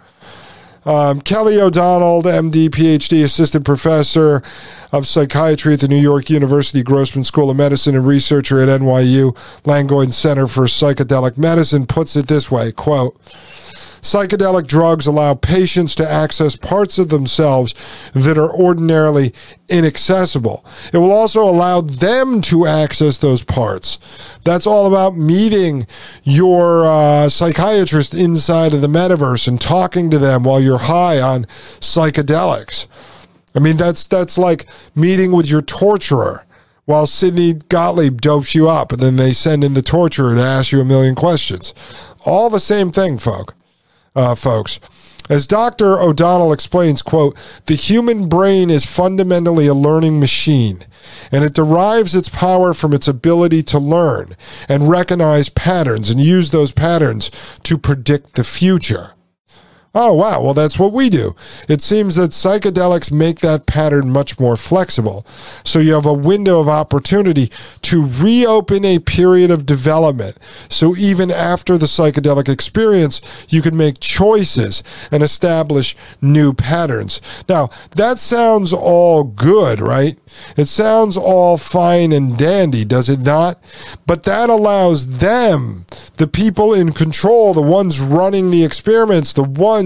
Um, 0.87 1.21
Kelly 1.21 1.61
O'Donnell, 1.61 2.23
MD, 2.23 2.71
PhD, 2.71 3.23
assistant 3.23 3.65
professor 3.65 4.43
of 4.93 5.07
psychiatry 5.07 5.75
at 5.75 5.81
the 5.81 5.89
New 5.89 6.01
York 6.01 6.31
University 6.31 6.83
Grossman 6.83 7.25
School 7.25 7.51
of 7.51 7.57
Medicine 7.57 7.95
and 7.95 8.07
researcher 8.07 8.61
at 8.61 8.69
NYU 8.69 9.37
Langone 9.65 10.13
Center 10.13 10.47
for 10.47 10.65
Psychedelic 10.65 11.37
Medicine, 11.37 11.87
puts 11.87 12.17
it 12.17 12.29
this 12.29 12.51
way: 12.51 12.73
"Quote." 12.73 13.19
Psychedelic 14.01 14.67
drugs 14.67 15.07
allow 15.07 15.35
patients 15.35 15.95
to 15.97 16.11
access 16.11 16.57
parts 16.57 16.99
of 16.99 17.09
themselves 17.09 17.75
that 18.15 18.39
are 18.39 18.53
ordinarily 18.53 19.33
inaccessible. 19.69 20.65
It 20.93 20.99
will 20.99 21.13
also 21.13 21.43
allow 21.43 21.81
them 21.81 22.41
to 22.43 22.67
access 22.67 23.19
those 23.19 23.43
parts. 23.43 23.99
That's 24.45 24.67
all 24.67 24.87
about 24.87 25.17
meeting 25.17 25.87
your 26.25 26.87
uh, 26.87 27.29
psychiatrist 27.29 28.15
inside 28.15 28.73
of 28.73 28.81
the 28.81 28.89
metaverse 28.89 29.47
and 29.47 29.61
talking 29.61 30.11
to 30.11 30.19
them 30.19 30.45
while 30.45 30.61
you're 30.61 30.79
high 30.79 31.21
on 31.21 31.45
psychedelics. 31.81 32.89
I 33.55 33.59
mean, 33.59 33.77
that's 33.77 34.07
that's 34.07 34.39
like 34.39 34.67
meeting 34.95 35.33
with 35.33 35.47
your 35.47 35.63
torturer 35.63 36.47
while 36.85 37.07
Sidney 37.07 37.55
Gottlieb 37.55 38.21
dopes 38.21 38.55
you 38.55 38.69
up, 38.69 38.93
and 38.93 39.01
then 39.01 39.17
they 39.17 39.33
send 39.33 39.63
in 39.63 39.75
the 39.75 39.83
torturer 39.83 40.35
to 40.35 40.41
ask 40.41 40.73
you 40.73 40.81
a 40.81 40.85
million 40.85 41.15
questions. 41.15 41.75
All 42.25 42.51
the 42.51 42.61
same 42.61 42.91
thing, 42.91 43.19
folk, 43.19 43.55
uh, 44.15 44.35
folks. 44.35 44.81
As 45.29 45.47
Dr. 45.47 46.01
O'Donnell 46.01 46.53
explains, 46.53 47.03
quote, 47.03 47.37
the 47.67 47.77
human 47.77 48.29
brain 48.29 48.69
is 48.69 48.85
fundamentally 48.85 49.69
a 49.69 49.75
learning 49.75 50.19
machine, 50.19 50.81
and 51.31 51.45
it 51.45 51.55
derives 51.55 52.17
its 52.17 52.29
power 52.29 52.75
from 52.75 52.93
its 52.93 53.07
ability 53.07 53.63
to 53.65 53.79
learn 53.79 54.35
and 54.69 54.91
recognize 54.91 55.49
patterns 55.49 56.11
and 56.11 56.21
use 56.21 56.51
those 56.51 56.73
patterns 56.73 57.31
to 57.63 57.79
predict 57.79 58.35
the 58.35 58.43
future. 58.43 59.13
Oh, 59.93 60.15
wow. 60.15 60.41
Well, 60.41 60.55
that's 60.55 60.79
what 60.79 60.93
we 60.93 61.11
do. 61.11 61.35
It 61.69 61.83
seems 61.83 62.15
that 62.15 62.31
psychedelics 62.31 63.11
make 63.11 63.41
that 63.41 63.67
pattern 63.67 64.09
much 64.09 64.39
more 64.39 64.57
flexible. 64.57 65.27
So 65.65 65.81
you 65.81 65.95
have 65.95 66.07
a 66.07 66.13
window 66.13 66.61
of 66.61 66.69
opportunity 66.69 67.51
to 67.83 68.07
reopen 68.07 68.85
a 68.85 69.01
period 69.01 69.51
of 69.51 69.67
development. 69.67 70.37
So 70.69 70.95
even 70.97 71.33
after 71.33 71.77
the 71.77 71.87
psychedelic 71.87 72.49
experience, 72.49 73.21
you 73.49 73.63
can 73.63 73.77
make 73.77 73.99
choices 73.99 74.85
and 75.11 75.25
establish 75.25 75.97
new 76.21 76.53
patterns. 76.53 77.21
Now, 77.49 77.71
that 77.97 78.21
sounds 78.21 78.73
all 78.73 79.25
good, 79.25 79.81
right? 79.81 80.17
It 80.57 80.67
sounds 80.67 81.17
all 81.17 81.59
fine 81.59 82.13
and 82.13 82.39
dandy, 82.39 82.85
does 82.85 83.09
it 83.09 83.21
not? 83.21 83.61
But 84.07 84.23
that 84.23 84.51
allows 84.51 85.19
them, 85.19 85.87
the 86.19 86.29
people 86.29 86.73
in 86.75 86.93
control, 86.93 87.55
the 87.55 87.61
ones 87.61 87.99
running 87.99 88.53
the 88.53 88.65
experiments, 88.65 89.33
the 89.33 89.43
ones 89.43 89.80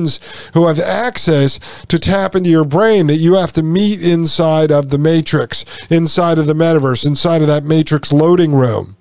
who 0.52 0.66
have 0.66 0.78
access 0.78 1.58
to 1.88 1.98
tap 1.98 2.34
into 2.34 2.50
your 2.50 2.64
brain 2.64 3.06
that 3.06 3.16
you 3.16 3.34
have 3.34 3.52
to 3.54 3.62
meet 3.62 4.02
inside 4.02 4.70
of 4.70 4.90
the 4.90 4.98
matrix, 4.98 5.64
inside 5.90 6.38
of 6.38 6.46
the 6.46 6.54
metaverse, 6.54 7.06
inside 7.06 7.42
of 7.42 7.48
that 7.48 7.64
matrix 7.64 8.12
loading 8.12 8.54
room. 8.54 8.96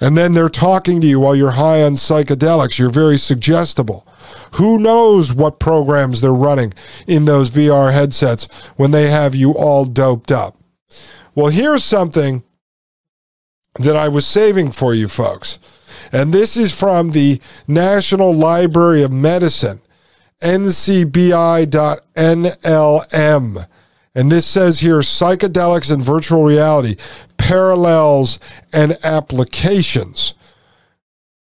And 0.00 0.18
then 0.18 0.32
they're 0.32 0.48
talking 0.48 1.00
to 1.00 1.06
you 1.06 1.20
while 1.20 1.36
you're 1.36 1.52
high 1.52 1.82
on 1.82 1.94
psychedelics. 1.94 2.78
You're 2.78 2.90
very 2.90 3.16
suggestible. 3.16 4.06
Who 4.54 4.78
knows 4.78 5.32
what 5.32 5.58
programs 5.58 6.20
they're 6.20 6.32
running 6.32 6.74
in 7.06 7.24
those 7.24 7.50
VR 7.50 7.92
headsets 7.92 8.44
when 8.76 8.90
they 8.90 9.08
have 9.08 9.34
you 9.34 9.52
all 9.52 9.84
doped 9.84 10.30
up? 10.30 10.56
Well, 11.34 11.48
here's 11.48 11.84
something 11.84 12.42
that 13.80 13.96
I 13.96 14.08
was 14.08 14.26
saving 14.26 14.72
for 14.72 14.94
you 14.94 15.08
folks. 15.08 15.58
And 16.12 16.32
this 16.32 16.56
is 16.56 16.78
from 16.78 17.10
the 17.10 17.40
National 17.66 18.32
Library 18.32 19.02
of 19.02 19.12
Medicine, 19.12 19.80
ncbi.nlm. 20.42 21.66
And 24.16 24.30
this 24.30 24.46
says 24.46 24.78
here 24.80 25.00
psychedelics 25.00 25.92
and 25.92 26.02
virtual 26.02 26.44
reality, 26.44 26.96
parallels 27.36 28.38
and 28.72 28.96
applications. 29.02 30.34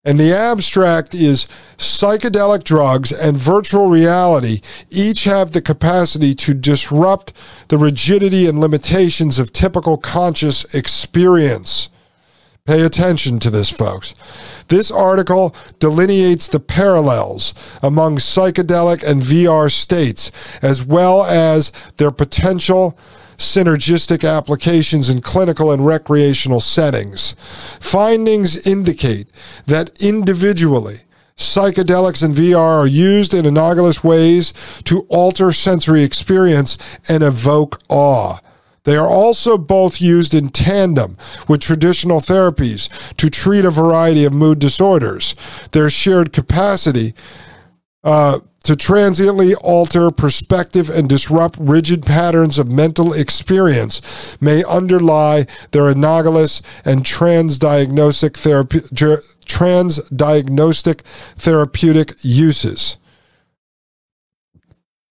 And 0.04 0.18
the 0.18 0.36
abstract 0.36 1.14
is 1.14 1.48
psychedelic 1.78 2.64
drugs 2.64 3.12
and 3.12 3.38
virtual 3.38 3.88
reality 3.88 4.62
each 4.90 5.26
have 5.26 5.52
the 5.52 5.62
capacity 5.62 6.34
to 6.36 6.56
disrupt 6.56 7.34
the 7.68 7.78
rigidity 7.78 8.48
and 8.48 8.60
limitations 8.60 9.38
of 9.38 9.54
typical 9.54 9.98
conscious 9.98 10.64
experience. 10.74 11.90
Pay 12.66 12.84
attention 12.84 13.40
to 13.40 13.50
this, 13.50 13.72
folks. 13.72 14.14
This 14.68 14.92
article 14.92 15.56
delineates 15.80 16.48
the 16.48 16.60
parallels 16.60 17.56
among 17.82 18.18
psychedelic 18.18 19.04
and 19.04 19.20
VR 19.20 19.72
states, 19.72 20.32
as 20.62 20.84
well 20.86 21.24
as 21.24 21.72
their 21.98 22.12
potential 22.12 22.96
synergistic 23.36 24.24
applications 24.30 25.10
in 25.10 25.22
clinical 25.22 25.72
and 25.72 25.84
recreational 25.84 26.62
settings. 26.62 27.36
Findings 27.80 28.68
indicate 28.68 29.28
that 29.66 30.00
individually, 30.00 30.98
psychedelics 31.36 32.24
and 32.24 32.36
VR 32.36 32.84
are 32.84 32.86
used 32.86 33.34
in 33.34 33.48
analogous 33.48 34.04
ways 34.04 34.54
to 34.84 35.08
alter 35.10 35.52
sensory 35.52 36.04
experience 36.04 36.78
and 37.10 37.24
evoke 37.24 37.82
awe. 37.90 38.38
They 38.84 38.96
are 38.96 39.10
also 39.10 39.58
both 39.58 40.02
used 40.02 40.34
in 40.34 40.50
tandem 40.50 41.18
with 41.48 41.62
traditional 41.62 42.20
therapies 42.20 42.90
to 43.18 43.30
treat 43.30 43.64
a 43.64 43.72
variety 43.72 44.26
of 44.26 44.34
mood 44.34 44.60
disorders. 44.60 45.36
Their 45.72 45.90
shared 45.90 46.34
capacity 46.34 47.14
uh, 48.04 48.40
to 48.64 48.76
transiently 48.76 49.56
alter 49.56 50.12
perspective 50.12 50.90
and 50.90 51.10
disrupt 51.10 51.58
rigid 51.60 52.06
patterns 52.06 52.60
of 52.60 52.72
mental 52.72 53.14
experience 53.14 54.02
may 54.40 54.64
underlie 54.64 55.48
their 55.72 55.90
analogous 55.90 56.62
and 56.86 57.04
transdiagnostic, 57.04 58.34
transdiagnostic 59.46 61.02
therapeutic 61.38 62.14
uses. 62.22 62.98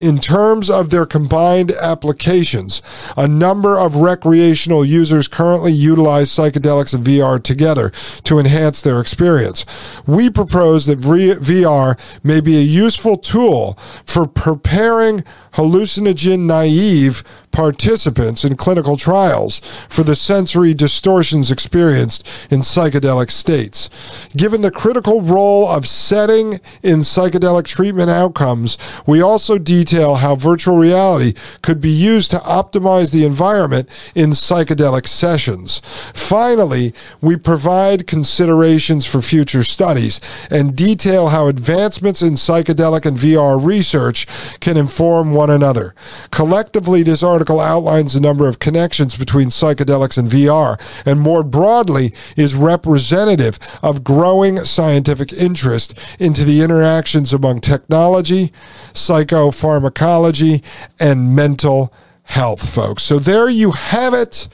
In 0.00 0.16
terms 0.16 0.71
of 0.71 0.88
their 0.88 1.04
combined 1.04 1.73
applications, 1.73 2.80
a 3.19 3.28
number 3.28 3.78
of 3.78 3.97
recreational 3.97 4.83
users 4.83 5.28
currently 5.28 5.73
utilize 5.73 6.30
psychedelics 6.30 6.95
and 6.95 7.04
VR 7.04 7.42
together 7.42 7.92
to 8.25 8.38
enhance 8.38 8.80
their 8.80 8.99
experience. 8.99 9.66
We 10.07 10.30
propose 10.30 10.87
that 10.87 11.00
VR 11.00 12.00
may 12.25 12.40
be 12.40 12.57
a 12.57 12.62
useful 12.62 13.19
tool 13.19 13.78
for 14.07 14.26
preparing 14.26 15.23
hallucinogen 15.52 16.47
naive 16.47 17.23
participants 17.52 18.45
in 18.45 18.57
clinical 18.57 18.97
trials 18.97 19.61
for 19.88 20.02
the 20.02 20.16
sensory 20.16 20.75
distortions 20.75 21.50
experienced 21.50 22.26
in 22.50 22.61
psychedelic 22.61 23.30
states. 23.30 23.88
Given 24.37 24.62
the 24.62 24.71
critical 24.71 25.21
role 25.21 25.69
of 25.69 25.87
setting 25.87 26.61
in 26.83 27.00
psychedelic 27.00 27.64
treatment 27.64 28.11
outcomes, 28.11 28.78
we 29.07 29.21
also 29.21 29.59
detail 29.59 30.16
how 30.16 30.35
virtual 30.37 30.76
reality 30.76 31.35
could 31.62 31.80
be 31.80 31.90
used 31.90 32.30
to 32.30 32.38
optimize 32.38 33.12
the 33.12 33.25
environment 33.25 33.88
in 34.14 34.30
psychedelic 34.30 35.07
sessions. 35.07 35.80
Finally, 36.14 36.95
we 37.21 37.37
provide 37.37 38.07
considerations 38.07 39.04
for 39.07 39.21
future 39.21 39.64
studies 39.64 40.21
and 40.50 40.76
detail 40.76 41.28
how 41.28 41.49
advancements 41.49 42.23
in 42.23 42.35
psychedelic 42.35 43.04
and 43.04 43.16
VR 43.16 43.62
research 43.62 44.26
can 44.61 44.76
inform 44.76 45.33
one 45.33 45.50
another. 45.50 45.95
Collectively, 46.30 47.02
this 47.02 47.23
article 47.23 47.39
article 47.40 47.59
outlines 47.59 48.14
a 48.14 48.20
number 48.20 48.47
of 48.47 48.59
connections 48.59 49.16
between 49.16 49.49
psychedelics 49.49 50.18
and 50.18 50.28
VR, 50.28 50.78
and 51.06 51.18
more 51.18 51.42
broadly, 51.42 52.12
is 52.37 52.54
representative 52.54 53.59
of 53.82 54.04
growing 54.04 54.59
scientific 54.59 55.32
interest 55.32 55.99
into 56.18 56.44
the 56.44 56.61
interactions 56.61 57.32
among 57.32 57.59
technology, 57.59 58.52
psychopharmacology, 58.92 60.62
and 61.00 61.35
mental 61.35 61.94
health, 62.25 62.68
folks. 62.68 63.04
So 63.04 63.18
there 63.18 63.49
you 63.49 63.70
have 63.70 64.12
it. 64.12 64.47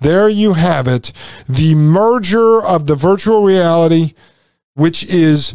There 0.00 0.30
you 0.30 0.54
have 0.54 0.88
it. 0.88 1.12
The 1.46 1.74
merger 1.74 2.64
of 2.64 2.86
the 2.86 2.96
virtual 2.96 3.42
reality, 3.42 4.14
which 4.72 5.04
is, 5.04 5.54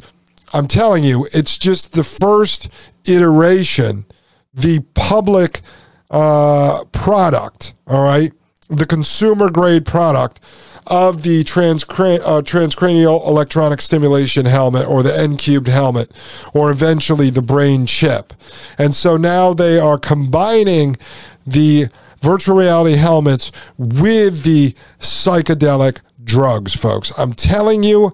I'm 0.54 0.68
telling 0.68 1.04
you, 1.04 1.28
it's 1.34 1.58
just 1.58 1.94
the 1.94 2.04
first 2.04 2.70
iteration, 3.06 4.06
the 4.54 4.82
public 4.94 5.62
uh, 6.10 6.84
product, 6.86 7.74
all 7.88 8.04
right, 8.04 8.32
the 8.70 8.86
consumer 8.86 9.50
grade 9.50 9.86
product 9.86 10.40
of 10.88 11.22
the 11.22 11.44
transcran- 11.44 12.22
uh, 12.22 12.42
transcranial 12.42 13.26
electronic 13.28 13.80
stimulation 13.80 14.46
helmet 14.46 14.88
or 14.88 15.04
the 15.04 15.18
N 15.18 15.38
cubed 15.38 15.68
helmet 15.68 16.12
or 16.54 16.72
eventually 16.72 17.30
the 17.30 17.42
brain 17.42 17.86
chip. 17.86 18.34
And 18.78 18.96
so 18.96 19.18
now 19.18 19.54
they 19.54 19.80
are 19.80 20.00
combining 20.00 20.98
the 21.46 21.90
virtual 22.22 22.58
reality 22.58 22.96
helmets 22.96 23.52
with 23.78 24.44
the 24.44 24.74
psychedelic 25.00 26.00
drugs, 26.24 26.76
folks. 26.76 27.12
I'm 27.18 27.34
telling 27.34 27.84
you, 27.84 28.14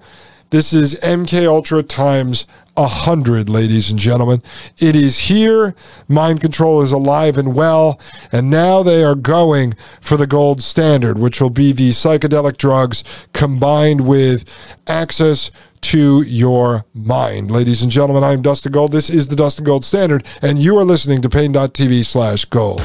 this 0.50 0.74
is 0.74 0.96
MK 1.02 1.48
Ultra 1.48 1.84
times 1.84 2.46
a 2.78 2.88
hundred, 2.88 3.50
ladies 3.50 3.90
and 3.90 4.00
gentlemen. 4.00 4.42
It 4.80 4.96
is 4.96 5.20
here. 5.20 5.76
Mind 6.08 6.42
control 6.42 6.82
is 6.82 6.92
alive 6.92 7.38
and 7.38 7.56
well. 7.56 8.00
And 8.32 8.50
now 8.50 8.84
they 8.84 9.04
are 9.04 9.16
going 9.16 9.76
for 10.02 10.18
the 10.18 10.28
gold 10.28 10.62
standard, 10.62 11.18
which 11.18 11.42
will 11.42 11.50
be 11.50 11.72
the 11.72 11.90
psychedelic 11.90 12.58
drugs 12.58 13.04
combined 13.34 14.08
with 14.08 14.46
access 14.88 15.52
to 15.82 16.24
your 16.24 16.86
mind. 16.94 17.52
Ladies 17.52 17.82
and 17.82 17.92
gentlemen, 17.92 18.24
I'm 18.24 18.42
Dustin 18.42 18.72
Gold. 18.72 18.92
This 18.92 19.10
is 19.10 19.28
the 19.28 19.36
Dustin 19.36 19.66
Gold 19.66 19.86
Standard, 19.86 20.26
and 20.42 20.58
you 20.58 20.76
are 20.78 20.84
listening 20.84 21.22
to 21.22 21.30
Paine.tv 21.30 22.04
slash 22.04 22.46
gold. 22.46 22.82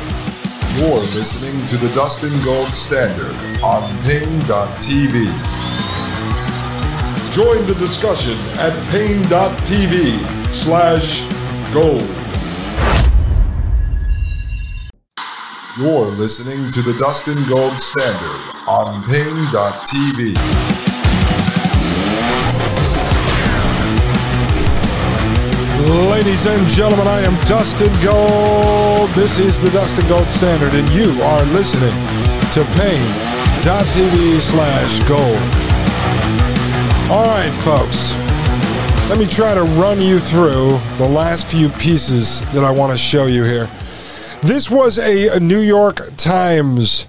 You're 0.74 0.94
listening 0.94 1.66
to 1.68 1.76
the 1.76 1.92
Dustin 1.94 2.30
Gold 2.44 2.68
Standard 2.68 3.34
on 3.62 3.82
Paine.tv. 4.04 6.09
Join 7.30 7.62
the 7.62 7.78
discussion 7.78 8.34
at 8.58 8.74
paine.tv 8.90 10.18
slash 10.50 11.22
gold. 11.72 12.02
You're 15.78 16.10
listening 16.18 16.58
to 16.74 16.80
the 16.82 16.98
Dustin 16.98 17.38
Gold 17.46 17.70
Standard 17.70 18.34
on 18.66 19.00
paine.tv. 19.06 20.34
Ladies 26.10 26.46
and 26.46 26.66
gentlemen, 26.68 27.06
I 27.06 27.20
am 27.20 27.38
Dustin 27.44 27.92
Gold. 28.02 29.08
This 29.10 29.38
is 29.38 29.60
the 29.60 29.70
Dustin 29.70 30.08
Gold 30.08 30.28
Standard, 30.30 30.74
and 30.74 30.88
you 30.90 31.22
are 31.22 31.44
listening 31.54 31.94
to 32.54 32.64
paine.tv 32.74 34.40
slash 34.40 34.98
gold. 35.06 35.70
All 37.10 37.24
right, 37.24 37.50
folks. 37.64 38.14
Let 39.10 39.18
me 39.18 39.26
try 39.26 39.52
to 39.52 39.64
run 39.64 40.00
you 40.00 40.20
through 40.20 40.68
the 40.96 41.08
last 41.08 41.50
few 41.50 41.68
pieces 41.70 42.40
that 42.52 42.62
I 42.62 42.70
want 42.70 42.92
to 42.92 42.96
show 42.96 43.26
you 43.26 43.42
here. 43.42 43.68
This 44.42 44.70
was 44.70 44.96
a 44.96 45.40
New 45.40 45.58
York 45.58 46.02
Times 46.16 47.08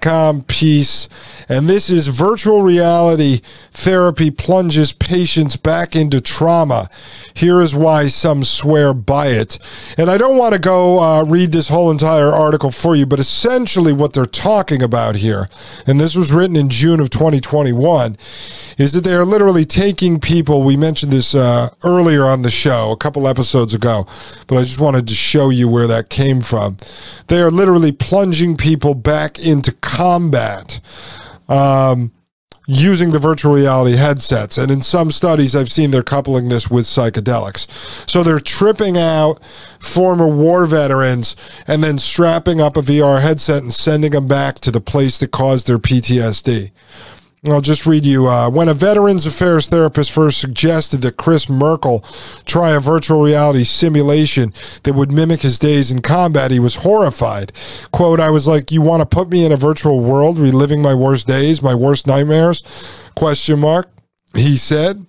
com 0.00 0.42
piece. 0.42 1.08
And 1.48 1.68
this 1.68 1.90
is 1.90 2.08
virtual 2.08 2.62
reality 2.62 3.40
therapy 3.72 4.30
plunges 4.30 4.92
patients 4.92 5.56
back 5.56 5.96
into 5.96 6.20
trauma. 6.20 6.88
Here 7.34 7.60
is 7.60 7.74
why 7.74 8.08
some 8.08 8.44
swear 8.44 8.92
by 8.92 9.28
it. 9.28 9.58
And 9.96 10.10
i 10.10 10.18
don't 10.18 10.38
want 10.38 10.54
to 10.54 10.58
go 10.58 11.00
uh, 11.00 11.24
read 11.24 11.52
this 11.52 11.68
whole 11.68 11.90
entire 11.90 12.32
article 12.32 12.70
for 12.70 12.94
you 12.96 13.06
but 13.06 13.18
essentially 13.18 13.92
what 13.92 14.12
they're 14.12 14.26
talking 14.26 14.82
about 14.82 15.16
here 15.16 15.48
and 15.86 16.00
this 16.00 16.16
was 16.16 16.32
written 16.32 16.56
in 16.56 16.68
june 16.68 17.00
of 17.00 17.10
2021 17.10 18.16
is 18.78 18.92
that 18.92 19.04
they 19.04 19.14
are 19.14 19.24
literally 19.24 19.64
taking 19.64 20.18
people 20.18 20.62
we 20.62 20.76
mentioned 20.76 21.12
this 21.12 21.34
uh, 21.34 21.68
earlier 21.84 22.24
on 22.24 22.42
the 22.42 22.50
show 22.50 22.90
a 22.90 22.96
couple 22.96 23.28
episodes 23.28 23.74
ago 23.74 24.06
but 24.46 24.56
i 24.56 24.62
just 24.62 24.80
wanted 24.80 25.06
to 25.06 25.14
show 25.14 25.50
you 25.50 25.68
where 25.68 25.86
that 25.86 26.08
came 26.08 26.40
from. 26.40 26.76
They 27.28 27.40
are 27.40 27.50
literally 27.50 27.92
plunging 27.92 28.56
people 28.56 28.94
back 28.94 29.38
in 29.38 29.59
into 29.60 29.72
combat 29.82 30.80
um, 31.46 32.10
using 32.66 33.10
the 33.10 33.18
virtual 33.18 33.52
reality 33.52 33.94
headsets. 33.94 34.56
And 34.56 34.70
in 34.70 34.80
some 34.80 35.10
studies, 35.10 35.54
I've 35.54 35.70
seen 35.70 35.90
they're 35.90 36.02
coupling 36.02 36.48
this 36.48 36.70
with 36.70 36.86
psychedelics. 36.86 37.68
So 38.08 38.22
they're 38.22 38.40
tripping 38.40 38.96
out 38.96 39.44
former 39.78 40.26
war 40.28 40.64
veterans 40.64 41.36
and 41.66 41.84
then 41.84 41.98
strapping 41.98 42.58
up 42.58 42.78
a 42.78 42.80
VR 42.80 43.20
headset 43.20 43.62
and 43.62 43.72
sending 43.72 44.12
them 44.12 44.26
back 44.26 44.60
to 44.60 44.70
the 44.70 44.80
place 44.80 45.18
that 45.18 45.30
caused 45.30 45.66
their 45.66 45.78
PTSD. 45.78 46.70
I'll 47.46 47.62
just 47.62 47.86
read 47.86 48.04
you. 48.04 48.28
Uh, 48.28 48.50
when 48.50 48.68
a 48.68 48.74
Veterans 48.74 49.26
Affairs 49.26 49.66
therapist 49.66 50.10
first 50.10 50.38
suggested 50.38 51.00
that 51.02 51.16
Chris 51.16 51.48
Merkel 51.48 52.04
try 52.44 52.72
a 52.72 52.80
virtual 52.80 53.22
reality 53.22 53.64
simulation 53.64 54.52
that 54.82 54.92
would 54.94 55.10
mimic 55.10 55.40
his 55.40 55.58
days 55.58 55.90
in 55.90 56.02
combat, 56.02 56.50
he 56.50 56.58
was 56.58 56.76
horrified. 56.76 57.52
Quote, 57.92 58.20
I 58.20 58.28
was 58.28 58.46
like, 58.46 58.70
you 58.70 58.82
want 58.82 59.00
to 59.00 59.06
put 59.06 59.30
me 59.30 59.46
in 59.46 59.52
a 59.52 59.56
virtual 59.56 60.00
world, 60.00 60.38
reliving 60.38 60.82
my 60.82 60.94
worst 60.94 61.26
days, 61.26 61.62
my 61.62 61.74
worst 61.74 62.06
nightmares? 62.06 62.62
Question 63.14 63.60
mark. 63.60 63.90
He 64.34 64.58
said. 64.58 65.06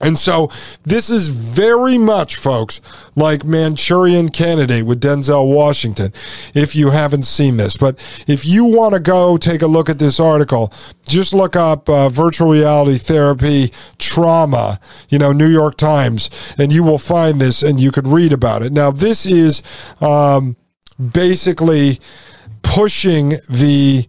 And 0.00 0.16
so 0.16 0.48
this 0.84 1.10
is 1.10 1.28
very 1.28 1.98
much, 1.98 2.36
folks, 2.36 2.80
like 3.16 3.44
Manchurian 3.44 4.28
Candidate 4.28 4.86
with 4.86 5.00
Denzel 5.00 5.52
Washington, 5.52 6.12
if 6.54 6.76
you 6.76 6.90
haven't 6.90 7.24
seen 7.24 7.56
this. 7.56 7.76
But 7.76 7.98
if 8.28 8.46
you 8.46 8.64
want 8.64 8.94
to 8.94 9.00
go 9.00 9.36
take 9.36 9.60
a 9.60 9.66
look 9.66 9.90
at 9.90 9.98
this 9.98 10.20
article, 10.20 10.72
just 11.08 11.34
look 11.34 11.56
up 11.56 11.88
uh, 11.88 12.08
virtual 12.10 12.52
reality 12.52 12.96
therapy 12.96 13.72
trauma, 13.98 14.78
you 15.08 15.18
know, 15.18 15.32
New 15.32 15.48
York 15.48 15.76
Times, 15.76 16.30
and 16.56 16.72
you 16.72 16.84
will 16.84 16.98
find 16.98 17.40
this 17.40 17.64
and 17.64 17.80
you 17.80 17.90
could 17.90 18.06
read 18.06 18.32
about 18.32 18.62
it. 18.62 18.70
Now, 18.70 18.92
this 18.92 19.26
is 19.26 19.64
um, 20.00 20.56
basically 21.12 21.98
pushing 22.62 23.30
the 23.48 24.06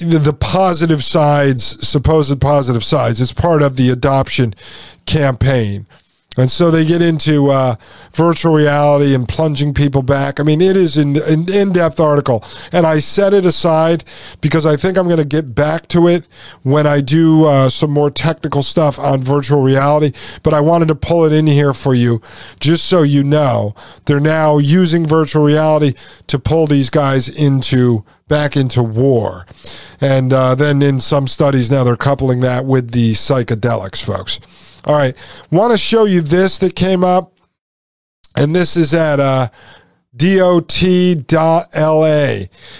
the 0.00 0.32
positive 0.32 1.04
sides, 1.04 1.86
supposed 1.86 2.40
positive 2.40 2.84
sides. 2.84 3.20
It's 3.20 3.32
part 3.32 3.62
of 3.62 3.76
the 3.76 3.90
adoption 3.90 4.54
campaign. 5.06 5.86
And 6.38 6.48
so 6.48 6.70
they 6.70 6.84
get 6.84 7.02
into 7.02 7.50
uh, 7.50 7.74
virtual 8.12 8.54
reality 8.54 9.16
and 9.16 9.28
plunging 9.28 9.74
people 9.74 10.02
back. 10.02 10.38
I 10.38 10.44
mean, 10.44 10.60
it 10.60 10.76
is 10.76 10.96
an, 10.96 11.16
an 11.22 11.52
in 11.52 11.72
depth 11.72 11.98
article. 11.98 12.44
And 12.70 12.86
I 12.86 13.00
set 13.00 13.34
it 13.34 13.44
aside 13.44 14.04
because 14.40 14.64
I 14.64 14.76
think 14.76 14.96
I'm 14.96 15.06
going 15.06 15.18
to 15.18 15.24
get 15.24 15.56
back 15.56 15.88
to 15.88 16.06
it 16.06 16.28
when 16.62 16.86
I 16.86 17.00
do 17.00 17.46
uh, 17.46 17.68
some 17.68 17.90
more 17.90 18.10
technical 18.12 18.62
stuff 18.62 18.96
on 18.96 19.24
virtual 19.24 19.60
reality. 19.60 20.12
But 20.44 20.54
I 20.54 20.60
wanted 20.60 20.86
to 20.88 20.94
pull 20.94 21.24
it 21.24 21.32
in 21.32 21.48
here 21.48 21.74
for 21.74 21.94
you 21.94 22.22
just 22.60 22.84
so 22.84 23.02
you 23.02 23.24
know. 23.24 23.74
They're 24.04 24.20
now 24.20 24.58
using 24.58 25.06
virtual 25.06 25.42
reality 25.42 25.94
to 26.28 26.38
pull 26.38 26.68
these 26.68 26.90
guys 26.90 27.28
into 27.28 28.04
back 28.28 28.56
into 28.56 28.84
war. 28.84 29.46
And 30.00 30.32
uh, 30.32 30.54
then 30.54 30.80
in 30.80 31.00
some 31.00 31.26
studies 31.26 31.72
now, 31.72 31.82
they're 31.82 31.96
coupling 31.96 32.38
that 32.42 32.64
with 32.64 32.92
the 32.92 33.12
psychedelics, 33.12 34.00
folks. 34.00 34.38
All 34.84 34.96
right. 34.96 35.16
Want 35.50 35.72
to 35.72 35.78
show 35.78 36.04
you 36.04 36.20
this 36.20 36.58
that 36.58 36.74
came 36.74 37.04
up. 37.04 37.32
And 38.36 38.54
this 38.54 38.76
is 38.76 38.94
at 38.94 39.18
uh, 39.18 39.48
dot.la. 40.16 40.74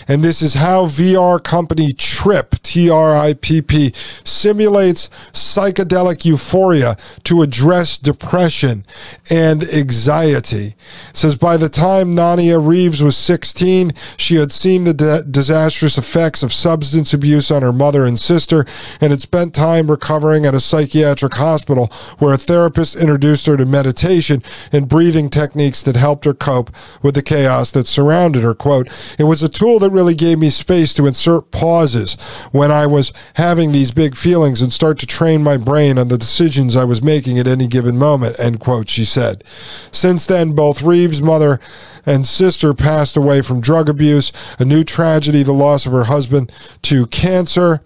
And 0.08 0.24
this 0.24 0.42
is 0.42 0.54
how 0.54 0.86
VR 0.86 1.42
company 1.42 1.92
TRIPP, 1.92 2.60
T 2.62 2.90
R 2.90 3.16
I 3.16 3.34
P 3.34 3.62
P, 3.62 3.92
simulates 4.24 5.08
psychedelic 5.32 6.24
euphoria 6.24 6.96
to 7.24 7.42
address 7.42 7.96
depression 7.96 8.84
and 9.30 9.62
anxiety. 9.62 10.74
It 11.10 11.16
says 11.16 11.36
by 11.36 11.56
the 11.56 11.68
time 11.68 12.16
Nanea 12.16 12.64
Reeves 12.64 13.00
was 13.00 13.16
16, 13.16 13.92
she 14.16 14.34
had 14.34 14.50
seen 14.50 14.82
the 14.82 14.94
di- 14.94 15.22
disastrous 15.30 15.96
effects 15.96 16.42
of 16.42 16.52
substance 16.52 17.14
abuse 17.14 17.52
on 17.52 17.62
her 17.62 17.72
mother 17.72 18.04
and 18.04 18.18
sister 18.18 18.66
and 19.00 19.12
had 19.12 19.20
spent 19.20 19.54
time 19.54 19.88
recovering 19.88 20.46
at 20.46 20.54
a 20.54 20.60
psychiatric 20.60 21.34
hospital 21.34 21.86
where 22.18 22.34
a 22.34 22.38
therapist 22.38 22.96
introduced 22.96 23.46
her 23.46 23.56
to 23.56 23.64
meditation 23.64 24.42
and 24.72 24.88
breathing 24.88 25.28
techniques 25.28 25.80
that 25.82 25.94
helped 25.94 26.24
her 26.24 26.34
cope 26.34 26.70
with 27.02 27.19
the 27.20 27.34
chaos 27.34 27.70
that 27.72 27.86
surrounded 27.86 28.42
her. 28.42 28.54
Quote, 28.54 28.88
it 29.18 29.24
was 29.24 29.42
a 29.42 29.48
tool 29.48 29.78
that 29.78 29.90
really 29.90 30.14
gave 30.14 30.38
me 30.38 30.48
space 30.48 30.94
to 30.94 31.06
insert 31.06 31.50
pauses 31.50 32.14
when 32.50 32.70
I 32.70 32.86
was 32.86 33.12
having 33.34 33.72
these 33.72 33.90
big 33.90 34.16
feelings 34.16 34.62
and 34.62 34.72
start 34.72 34.98
to 35.00 35.06
train 35.06 35.42
my 35.42 35.56
brain 35.58 35.98
on 35.98 36.08
the 36.08 36.16
decisions 36.16 36.76
I 36.76 36.84
was 36.84 37.02
making 37.02 37.38
at 37.38 37.46
any 37.46 37.66
given 37.66 37.98
moment, 37.98 38.40
end 38.40 38.60
quote, 38.60 38.88
she 38.88 39.04
said. 39.04 39.44
Since 39.92 40.26
then, 40.26 40.52
both 40.52 40.82
Reeves' 40.82 41.20
mother 41.20 41.60
and 42.06 42.26
sister 42.26 42.74
passed 42.74 43.16
away 43.16 43.42
from 43.42 43.60
drug 43.60 43.88
abuse. 43.88 44.32
A 44.58 44.64
new 44.64 44.84
tragedy, 44.84 45.42
the 45.42 45.52
loss 45.52 45.86
of 45.86 45.92
her 45.92 46.04
husband 46.04 46.52
to 46.82 47.06
cancer, 47.06 47.82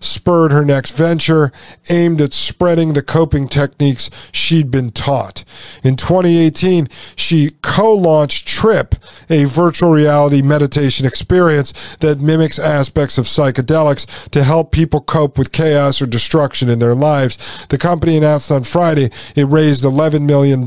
spurred 0.00 0.52
her 0.52 0.64
next 0.64 0.96
venture 0.96 1.52
aimed 1.90 2.20
at 2.20 2.32
spreading 2.32 2.92
the 2.92 3.02
coping 3.02 3.48
techniques 3.48 4.10
she'd 4.32 4.70
been 4.70 4.90
taught. 4.90 5.44
In 5.82 5.96
2018, 5.96 6.88
she 7.16 7.50
co 7.62 7.94
launched 7.94 8.46
TRIPP, 8.46 8.94
a 9.30 9.44
virtual 9.44 9.90
reality 9.90 10.42
meditation 10.42 11.06
experience 11.06 11.72
that 12.00 12.20
mimics 12.20 12.58
aspects 12.58 13.18
of 13.18 13.26
psychedelics 13.26 14.06
to 14.30 14.44
help 14.44 14.72
people 14.72 15.00
cope 15.00 15.38
with 15.38 15.52
chaos 15.52 16.00
or 16.00 16.06
destruction 16.06 16.68
in 16.68 16.78
their 16.78 16.94
lives. 16.94 17.38
The 17.68 17.78
company 17.78 18.16
announced 18.16 18.50
on 18.50 18.64
Friday 18.64 19.10
it 19.34 19.44
raised 19.44 19.84
$11 19.84 20.22
million, 20.22 20.66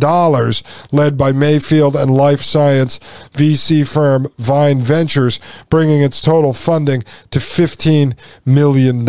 led 0.91 1.17
by 1.17 1.31
Mayfield 1.31 1.95
and 1.95 2.11
Life 2.11 2.41
Science 2.41 2.90
VC 2.99 3.87
firm 3.87 4.27
Vine 4.37 4.79
Ventures, 4.79 5.39
bringing 5.69 6.01
its 6.01 6.21
total 6.21 6.53
funding 6.53 7.03
to 7.31 7.39
$15 7.39 8.15
million. 8.45 9.05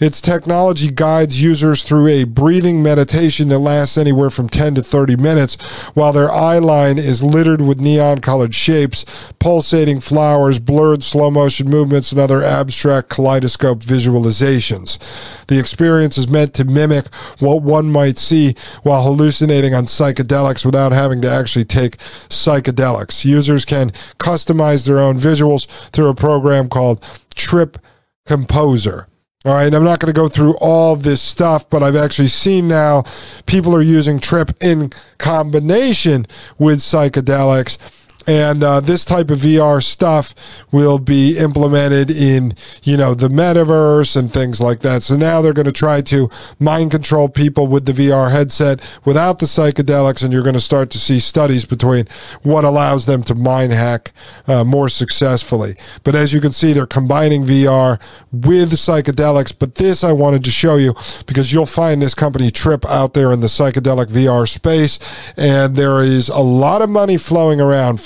Its 0.00 0.20
technology 0.20 0.90
guides 0.90 1.42
users 1.42 1.82
through 1.82 2.08
a 2.08 2.24
breathing 2.24 2.82
meditation 2.82 3.48
that 3.48 3.58
lasts 3.58 3.96
anywhere 3.96 4.30
from 4.30 4.48
10 4.48 4.74
to 4.76 4.82
30 4.82 5.16
minutes, 5.16 5.54
while 5.94 6.12
their 6.12 6.30
eye 6.30 6.58
line 6.58 6.98
is 6.98 7.22
littered 7.22 7.60
with 7.60 7.80
neon 7.80 8.20
colored 8.20 8.54
shapes, 8.54 9.04
pulsating 9.38 10.00
flowers, 10.00 10.58
blurred 10.58 11.02
slow 11.02 11.30
motion 11.30 11.68
movements, 11.68 12.12
and 12.12 12.20
other 12.20 12.42
abstract 12.42 13.08
kaleidoscope 13.08 13.80
visualizations. 13.80 14.98
The 15.46 15.58
experience 15.58 16.18
is 16.18 16.28
meant 16.28 16.54
to 16.54 16.64
mimic 16.64 17.12
what 17.38 17.62
one 17.62 17.90
might 17.90 18.18
see 18.18 18.54
while 18.82 19.02
hallucinating 19.02 19.74
on 19.74 19.84
psychedelics 19.84 20.64
without 20.64 20.92
having 20.92 21.20
to 21.22 21.30
actually 21.30 21.64
take 21.64 21.98
psychedelics. 22.28 23.24
Users 23.24 23.64
can 23.64 23.90
customize 24.18 24.86
their 24.86 24.98
own 24.98 25.16
visuals 25.16 25.66
through 25.90 26.08
a 26.08 26.14
program 26.14 26.68
called 26.68 27.02
TRIPP 27.34 27.78
Composer. 28.26 29.08
All 29.46 29.52
right, 29.54 29.74
I'm 29.74 29.84
not 29.84 30.00
going 30.00 30.12
to 30.12 30.18
go 30.18 30.26
through 30.26 30.56
all 30.56 30.96
this 30.96 31.20
stuff, 31.20 31.68
but 31.68 31.82
I've 31.82 31.96
actually 31.96 32.28
seen 32.28 32.66
now 32.66 33.04
people 33.44 33.76
are 33.76 33.82
using 33.82 34.18
TRIPP 34.18 34.54
in 34.62 34.90
combination 35.18 36.24
with 36.58 36.78
psychedelics 36.78 38.03
and 38.26 38.62
uh, 38.62 38.80
this 38.80 39.04
type 39.04 39.30
of 39.30 39.40
VR 39.40 39.82
stuff 39.82 40.34
will 40.70 40.98
be 40.98 41.36
implemented 41.38 42.10
in 42.10 42.54
you 42.82 42.96
know 42.96 43.14
the 43.14 43.28
metaverse 43.28 44.16
and 44.16 44.32
things 44.32 44.60
like 44.60 44.80
that. 44.80 45.02
So 45.02 45.16
now 45.16 45.40
they're 45.40 45.52
going 45.52 45.66
to 45.66 45.72
try 45.72 46.00
to 46.02 46.30
mind 46.58 46.90
control 46.90 47.28
people 47.28 47.66
with 47.66 47.86
the 47.86 47.92
VR 47.92 48.30
headset 48.30 48.80
without 49.04 49.38
the 49.38 49.46
psychedelics, 49.46 50.22
and 50.22 50.32
you're 50.32 50.42
going 50.42 50.54
to 50.54 50.60
start 50.60 50.90
to 50.90 50.98
see 50.98 51.20
studies 51.20 51.64
between 51.64 52.06
what 52.42 52.64
allows 52.64 53.06
them 53.06 53.22
to 53.24 53.34
mind 53.34 53.72
hack 53.72 54.12
uh, 54.46 54.64
more 54.64 54.88
successfully. 54.88 55.74
But 56.02 56.14
as 56.14 56.32
you 56.32 56.40
can 56.40 56.52
see, 56.52 56.72
they're 56.72 56.86
combining 56.86 57.44
VR 57.44 58.00
with 58.32 58.72
psychedelics. 58.72 59.54
But 59.56 59.76
this 59.76 60.04
I 60.04 60.12
wanted 60.12 60.44
to 60.44 60.50
show 60.50 60.76
you 60.76 60.94
because 61.26 61.52
you'll 61.52 61.66
find 61.66 62.00
this 62.00 62.14
company 62.14 62.50
TRIPP 62.50 62.84
out 62.86 63.14
there 63.14 63.32
in 63.32 63.40
the 63.40 63.46
psychedelic 63.46 64.06
VR 64.06 64.48
space, 64.48 64.98
and 65.36 65.76
there 65.76 66.00
is 66.00 66.28
a 66.28 66.38
lot 66.38 66.82
of 66.82 66.90
money 66.90 67.16
flowing 67.16 67.60
around. 67.60 68.00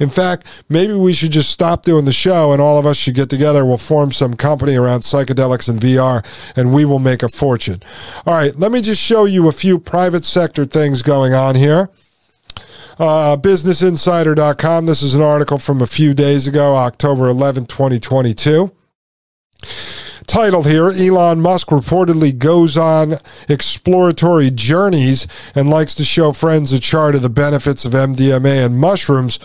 In 0.00 0.08
fact, 0.08 0.46
maybe 0.68 0.94
we 0.94 1.12
should 1.12 1.32
just 1.32 1.50
stop 1.50 1.82
doing 1.82 2.04
the 2.04 2.12
show 2.12 2.52
and 2.52 2.60
all 2.60 2.78
of 2.78 2.86
us 2.86 2.96
should 2.96 3.14
get 3.14 3.30
together. 3.30 3.64
We'll 3.64 3.78
form 3.78 4.12
some 4.12 4.34
company 4.34 4.76
around 4.76 5.00
psychedelics 5.00 5.68
and 5.68 5.80
VR, 5.80 6.24
and 6.56 6.72
we 6.72 6.84
will 6.84 6.98
make 6.98 7.22
a 7.22 7.28
fortune. 7.28 7.82
All 8.26 8.34
right, 8.34 8.54
let 8.56 8.72
me 8.72 8.80
just 8.80 9.02
show 9.02 9.24
you 9.24 9.48
a 9.48 9.52
few 9.52 9.78
private 9.78 10.24
sector 10.24 10.64
things 10.64 11.02
going 11.02 11.34
on 11.34 11.54
here. 11.54 11.90
Uh, 12.98 13.36
BusinessInsider.com. 13.36 14.86
This 14.86 15.02
is 15.02 15.14
an 15.14 15.22
article 15.22 15.58
from 15.58 15.82
a 15.82 15.86
few 15.86 16.14
days 16.14 16.46
ago, 16.46 16.76
October 16.76 17.28
11, 17.28 17.66
2022 17.66 18.70
titled 20.26 20.66
here 20.66 20.88
Elon 20.90 21.40
Musk 21.40 21.68
reportedly 21.68 22.36
goes 22.36 22.76
on 22.76 23.14
exploratory 23.48 24.50
journeys 24.50 25.26
and 25.54 25.68
likes 25.68 25.94
to 25.94 26.04
show 26.04 26.32
friends 26.32 26.72
a 26.72 26.80
chart 26.80 27.14
of 27.14 27.22
the 27.22 27.28
benefits 27.28 27.84
of 27.84 27.92
MDMA 27.92 28.64
and 28.64 28.78
mushrooms 28.78 29.38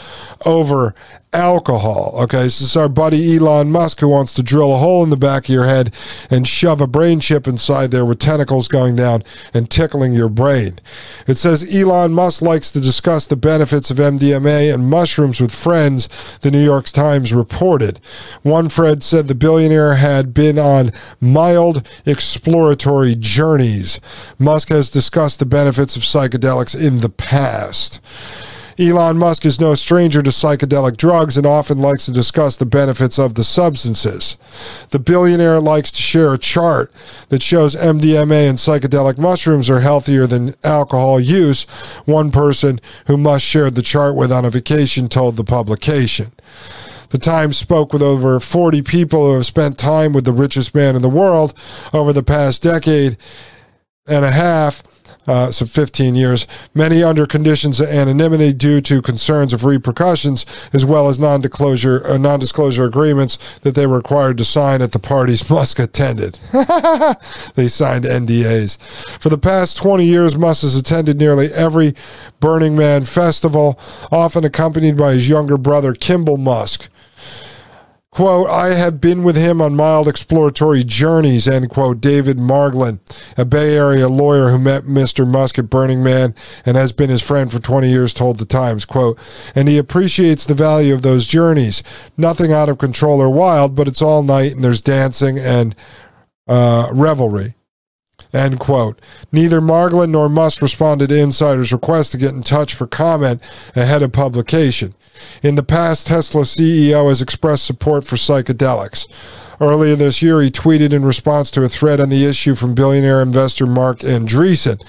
over 0.46 0.94
alcohol. 1.34 2.14
Okay, 2.16 2.44
this 2.44 2.62
is 2.62 2.76
our 2.76 2.88
buddy 2.88 3.36
Elon 3.36 3.72
Musk 3.72 4.00
who 4.00 4.08
wants 4.08 4.34
to 4.34 4.44
drill 4.44 4.74
a 4.74 4.78
hole 4.78 5.04
in 5.04 5.10
the 5.10 5.18
back 5.18 5.44
of 5.44 5.54
your 5.54 5.68
head 5.68 5.94
and 6.30 6.48
shove 6.48 6.82
a 6.82 6.88
brain 6.88 7.20
chip 7.20 7.48
inside 7.48 7.92
there 7.92 8.06
with 8.06 8.20
tentacles 8.20 8.68
going 8.68 8.96
down 8.96 9.24
and 9.54 9.70
tickling 9.70 10.14
your 10.14 10.30
brain. 10.30 10.80
It 11.28 11.36
says 11.36 11.74
Elon 11.74 12.14
Musk 12.14 12.42
likes 12.42 12.72
to 12.72 12.80
discuss 12.80 13.28
the 13.28 13.36
benefits 13.36 13.92
of 13.92 13.98
MDMA 13.98 14.74
and 14.74 14.90
mushrooms 14.90 15.42
with 15.42 15.54
friends, 15.54 16.08
the 16.42 16.52
New 16.52 16.64
York 16.64 16.86
Times 16.86 17.34
reported. 17.34 18.00
One 18.44 18.70
friend 18.70 19.04
said 19.04 19.28
the 19.28 19.36
billionaire 19.36 19.96
had 19.96 20.34
been 20.34 20.58
on 20.58 20.92
mild 21.20 21.88
exploratory 22.06 23.16
journeys. 23.16 24.00
Musk 24.40 24.70
has 24.70 24.90
discussed 24.90 25.40
the 25.40 25.46
benefits 25.46 25.96
of 25.96 26.04
psychedelics 26.04 26.80
in 26.80 27.02
the 27.02 27.10
past. 27.10 28.00
Elon 28.80 29.18
Musk 29.18 29.44
is 29.44 29.60
no 29.60 29.74
stranger 29.74 30.22
to 30.22 30.30
psychedelic 30.30 30.98
drugs 30.98 31.36
and 31.36 31.48
often 31.48 31.80
likes 31.80 32.06
to 32.06 32.12
discuss 32.12 32.56
the 32.56 32.66
benefits 32.66 33.18
of 33.18 33.34
the 33.34 33.44
substances. 33.44 34.38
The 34.92 35.00
billionaire 35.00 35.60
likes 35.60 35.92
to 35.94 36.02
share 36.02 36.34
a 36.34 36.38
chart 36.38 36.92
that 37.30 37.42
shows 37.42 37.76
MDMA 37.76 38.48
and 38.48 38.60
psychedelic 38.60 39.18
mushrooms 39.18 39.68
are 39.68 39.80
healthier 39.80 40.28
than 40.28 40.54
alcohol 40.64 41.20
use, 41.20 41.64
one 42.06 42.30
person 42.30 42.80
who 43.08 43.18
Musk 43.18 43.44
shared 43.46 43.74
the 43.74 43.82
chart 43.82 44.16
with 44.16 44.32
on 44.32 44.46
a 44.46 44.52
vacation 44.52 45.10
told 45.10 45.38
the 45.38 45.44
publication. 45.44 46.28
The 47.10 47.18
Times 47.18 47.58
spoke 47.58 47.94
with 47.94 48.04
over 48.04 48.40
40 48.40 48.84
people 48.84 49.28
who 49.28 49.36
have 49.36 49.46
spent 49.48 49.80
time 49.80 50.14
with 50.14 50.26
the 50.26 50.34
richest 50.34 50.76
man 50.76 50.96
in 50.96 51.02
the 51.02 51.10
world 51.10 51.58
over 51.94 52.14
the 52.14 52.22
past 52.22 52.62
decade 52.62 53.18
and 54.06 54.24
a 54.24 54.32
half 54.32 54.84
uh, 55.28 55.52
so 55.52 55.66
15 55.66 56.16
years, 56.16 56.48
many 56.74 57.04
under 57.04 57.26
conditions 57.26 57.80
of 57.80 57.90
anonymity 57.90 58.54
due 58.54 58.82
to 58.82 59.02
concerns 59.02 59.54
of 59.54 59.66
repercussions, 59.66 60.46
as 60.74 60.86
well 60.86 61.10
as 61.10 61.20
non-disclosure, 61.20 62.06
uh, 62.08 62.18
non-disclosure 62.18 62.86
agreements 62.86 63.38
that 63.60 63.76
they 63.76 63.86
were 63.86 63.98
required 63.98 64.38
to 64.38 64.46
sign 64.46 64.82
at 64.82 64.92
the 64.92 65.00
parties 65.00 65.50
Musk 65.50 65.80
attended. 65.80 66.40
they 67.56 67.68
signed 67.68 68.06
NDAs. 68.06 68.82
For 69.22 69.30
the 69.30 69.38
past 69.38 69.78
20 69.78 70.06
years, 70.06 70.36
Musk 70.36 70.62
has 70.62 70.76
attended 70.76 71.18
nearly 71.18 71.48
every 71.54 71.94
Burning 72.40 72.76
Man 72.76 73.04
festival, 73.04 73.80
often 74.12 74.46
accompanied 74.46 74.98
by 74.98 75.14
his 75.14 75.28
younger 75.28 75.58
brother, 75.58 75.94
Kimball 75.94 76.38
Musk. 76.38 76.90
Quote, 78.18 78.50
I 78.50 78.70
have 78.70 79.00
been 79.00 79.22
with 79.22 79.36
him 79.36 79.62
on 79.62 79.76
mild 79.76 80.08
exploratory 80.08 80.84
journeys, 80.84 81.48
end 81.48 81.70
quote. 81.70 82.02
David 82.02 82.38
Margolin, 82.38 83.00
a 83.38 83.46
Bay 83.46 83.78
Area 83.78 84.10
lawyer 84.10 84.50
who 84.50 84.58
met 84.58 84.86
Mr. 84.86 85.28
Musk 85.28 85.60
at 85.60 85.70
Burning 85.70 86.02
Man 86.02 86.34
and 86.66 86.78
has 86.78 86.92
been 86.92 87.12
his 87.12 87.22
friend 87.22 87.52
for 87.52 87.60
20 87.60 87.88
years, 87.88 88.16
told 88.16 88.40
the 88.40 88.46
Times, 88.46 88.86
quote, 88.86 89.20
and 89.54 89.68
he 89.68 89.78
appreciates 89.78 90.48
the 90.48 90.56
value 90.56 90.96
of 90.96 91.04
those 91.04 91.28
journeys. 91.28 91.84
Nothing 92.18 92.52
out 92.52 92.70
of 92.70 92.80
control 92.80 93.22
or 93.22 93.30
wild, 93.30 93.76
but 93.76 93.88
it's 93.88 94.02
all 94.02 94.24
night 94.24 94.54
and 94.54 94.64
there's 94.64 94.82
dancing 94.82 95.38
and 95.38 95.76
uh, 96.48 96.90
revelry. 96.92 97.54
End 98.34 98.60
quote. 98.60 99.00
Neither 99.32 99.62
Margolin 99.62 100.10
nor 100.10 100.30
Musk 100.30 100.62
responded 100.62 101.10
to 101.10 101.20
insiders' 101.20 101.72
request 101.72 102.12
to 102.12 102.18
get 102.18 102.34
in 102.34 102.44
touch 102.44 102.74
for 102.74 102.88
comment 102.88 103.42
ahead 103.76 104.02
of 104.02 104.12
publication. 104.12 104.94
In 105.42 105.56
the 105.56 105.64
past, 105.64 106.08
Tesla 106.08 106.42
CEO 106.44 107.10
has 107.10 107.22
expressed 107.22 107.66
support 107.66 108.04
for 108.04 108.16
psychedelics. 108.16 109.08
Earlier 109.60 109.96
this 109.96 110.22
year, 110.22 110.42
he 110.42 110.52
tweeted 110.52 110.94
in 110.94 111.04
response 111.04 111.50
to 111.52 111.64
a 111.64 111.70
thread 111.70 112.00
on 112.00 112.10
the 112.10 112.26
issue 112.26 112.54
from 112.54 112.76
billionaire 112.76 113.22
investor 113.22 113.66
Marc 113.66 114.00
Andreessen. 114.00 114.80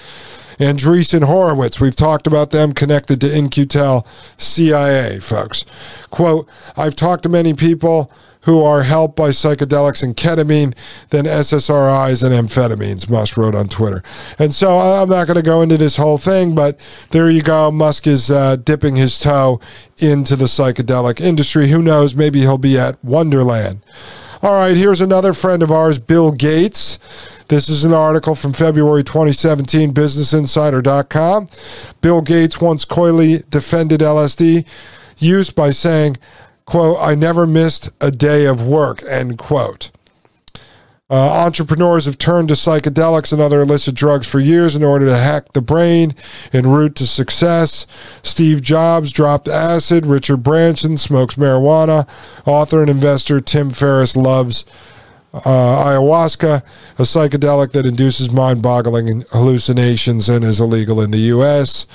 Andreessen 0.59 1.23
Horowitz, 1.23 1.79
we've 1.79 1.95
talked 1.95 2.27
about 2.27 2.51
them 2.51 2.73
connected 2.73 3.21
to 3.21 3.35
In-Q-Tel 3.35 4.05
CIA, 4.37 5.19
folks. 5.19 5.63
Quote, 6.09 6.49
I've 6.75 6.95
talked 6.95 7.23
to 7.23 7.29
many 7.29 7.53
people 7.53 8.11
who 8.41 8.63
are 8.63 8.83
helped 8.83 9.15
by 9.15 9.29
psychedelics 9.29 10.01
and 10.01 10.15
ketamine 10.15 10.75
than 11.09 11.25
SSRIs 11.25 12.23
and 12.23 12.33
amphetamines, 12.33 13.09
Musk 13.09 13.35
wrote 13.37 13.55
on 13.55 13.67
Twitter. 13.67 14.01
And 14.37 14.53
so 14.53 14.77
I'm 14.79 15.09
not 15.09 15.27
going 15.27 15.37
to 15.37 15.43
go 15.43 15.61
into 15.61 15.77
this 15.77 15.97
whole 15.97 16.17
thing, 16.17 16.55
but 16.55 16.79
there 17.11 17.29
you 17.29 17.41
go. 17.41 17.69
Musk 17.69 18.07
is 18.07 18.31
uh, 18.31 18.55
dipping 18.55 18.95
his 18.95 19.19
toe 19.19 19.59
into 19.97 20.35
the 20.35 20.45
psychedelic 20.45 21.19
industry. 21.19 21.69
Who 21.69 21.81
knows? 21.81 22.15
Maybe 22.15 22.39
he'll 22.39 22.57
be 22.57 22.79
at 22.79 23.03
Wonderland. 23.03 23.81
All 24.41 24.55
right, 24.55 24.77
here's 24.77 25.01
another 25.01 25.33
friend 25.33 25.61
of 25.61 25.69
ours, 25.69 25.99
Bill 25.99 26.31
Gates. 26.31 26.97
This 27.49 27.67
is 27.67 27.83
an 27.83 27.93
article 27.93 28.35
from 28.35 28.53
February 28.53 29.03
2017, 29.03 29.93
BusinessInsider.com. 29.93 31.49
Bill 31.99 32.21
Gates 32.21 32.61
once 32.61 32.85
coyly 32.85 33.39
defended 33.49 33.99
LSD 33.99 34.65
use 35.17 35.49
by 35.49 35.71
saying, 35.71 36.15
quote, 36.69 36.97
I 36.99 37.15
never 37.15 37.47
missed 37.47 37.89
a 37.99 38.11
day 38.11 38.45
of 38.45 38.63
work, 38.63 39.01
end 39.09 39.39
quote. 39.39 39.89
Uh, 41.09 41.15
entrepreneurs 41.15 42.05
have 42.05 42.19
turned 42.19 42.47
to 42.49 42.53
psychedelics 42.53 43.33
and 43.33 43.41
other 43.41 43.61
illicit 43.61 43.95
drugs 43.95 44.27
for 44.27 44.39
years 44.39 44.75
in 44.75 44.83
order 44.83 45.07
to 45.07 45.17
hack 45.17 45.51
the 45.53 45.61
brain 45.61 46.13
en 46.53 46.67
route 46.67 46.93
to 46.93 47.07
success. 47.07 47.87
Steve 48.21 48.61
Jobs 48.61 49.11
dropped 49.11 49.47
acid. 49.47 50.05
Richard 50.05 50.43
Branson 50.43 50.97
smokes 50.97 51.33
marijuana. 51.33 52.07
Author 52.45 52.81
and 52.81 52.91
investor 52.91 53.41
Tim 53.41 53.71
Ferriss 53.71 54.15
loves 54.15 54.63
uh, 55.33 55.83
ayahuasca, 55.85 56.63
a 56.97 57.01
psychedelic 57.03 57.71
that 57.71 57.85
induces 57.85 58.31
mind 58.31 58.63
boggling 58.63 59.23
hallucinations 59.31 60.27
and 60.27 60.43
is 60.43 60.59
illegal 60.59 61.01
in 61.01 61.11
the 61.11 61.17
U.S. 61.17 61.85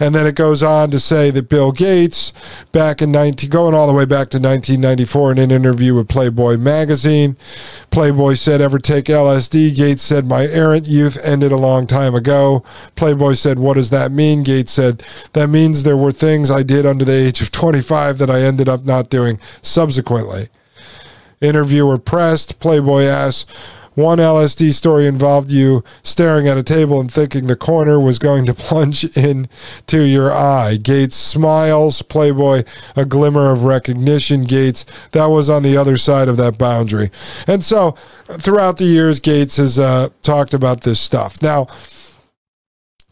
And 0.00 0.14
then 0.14 0.26
it 0.26 0.34
goes 0.34 0.62
on 0.62 0.90
to 0.92 1.00
say 1.00 1.30
that 1.30 1.48
Bill 1.50 1.70
Gates, 1.70 2.32
back 2.72 3.02
in 3.02 3.12
19, 3.12 3.50
going 3.50 3.74
all 3.74 3.86
the 3.86 3.92
way 3.92 4.06
back 4.06 4.30
to 4.30 4.38
1994, 4.38 5.32
in 5.32 5.38
an 5.38 5.50
interview 5.50 5.94
with 5.94 6.08
Playboy 6.08 6.56
magazine, 6.56 7.36
Playboy 7.90 8.34
said, 8.34 8.60
Ever 8.60 8.78
take 8.78 9.06
LSD? 9.06 9.76
Gates 9.76 10.02
said, 10.02 10.26
My 10.26 10.46
errant 10.46 10.86
youth 10.86 11.18
ended 11.22 11.52
a 11.52 11.56
long 11.56 11.86
time 11.86 12.14
ago. 12.14 12.64
Playboy 12.96 13.34
said, 13.34 13.58
What 13.58 13.74
does 13.74 13.90
that 13.90 14.12
mean? 14.12 14.42
Gates 14.42 14.72
said, 14.72 15.04
That 15.34 15.48
means 15.48 15.82
there 15.82 15.96
were 15.96 16.12
things 16.12 16.50
I 16.50 16.62
did 16.62 16.86
under 16.86 17.04
the 17.04 17.12
age 17.12 17.42
of 17.42 17.50
25 17.50 18.16
that 18.18 18.30
I 18.30 18.40
ended 18.40 18.68
up 18.68 18.84
not 18.84 19.10
doing 19.10 19.38
subsequently. 19.60 20.48
Interviewer 21.40 21.98
pressed. 21.98 22.58
Playboy 22.60 23.04
asked, 23.04 23.50
one 23.98 24.18
LSD 24.18 24.72
story 24.74 25.08
involved 25.08 25.50
you 25.50 25.82
staring 26.04 26.46
at 26.46 26.56
a 26.56 26.62
table 26.62 27.00
and 27.00 27.12
thinking 27.12 27.48
the 27.48 27.56
corner 27.56 27.98
was 27.98 28.20
going 28.20 28.46
to 28.46 28.54
plunge 28.68 29.04
into 29.16 30.04
your 30.04 30.32
eye. 30.32 30.76
Gates 30.76 31.16
smiles. 31.16 32.00
Playboy, 32.02 32.62
a 32.94 33.04
glimmer 33.04 33.50
of 33.50 33.64
recognition. 33.64 34.44
Gates, 34.44 34.86
that 35.10 35.26
was 35.26 35.48
on 35.48 35.64
the 35.64 35.76
other 35.76 35.96
side 35.96 36.28
of 36.28 36.36
that 36.36 36.58
boundary. 36.58 37.10
And 37.48 37.64
so 37.64 37.96
throughout 38.38 38.76
the 38.76 38.84
years, 38.84 39.18
Gates 39.18 39.56
has 39.56 39.80
uh, 39.80 40.10
talked 40.22 40.54
about 40.54 40.82
this 40.82 41.00
stuff. 41.00 41.42
Now, 41.42 41.66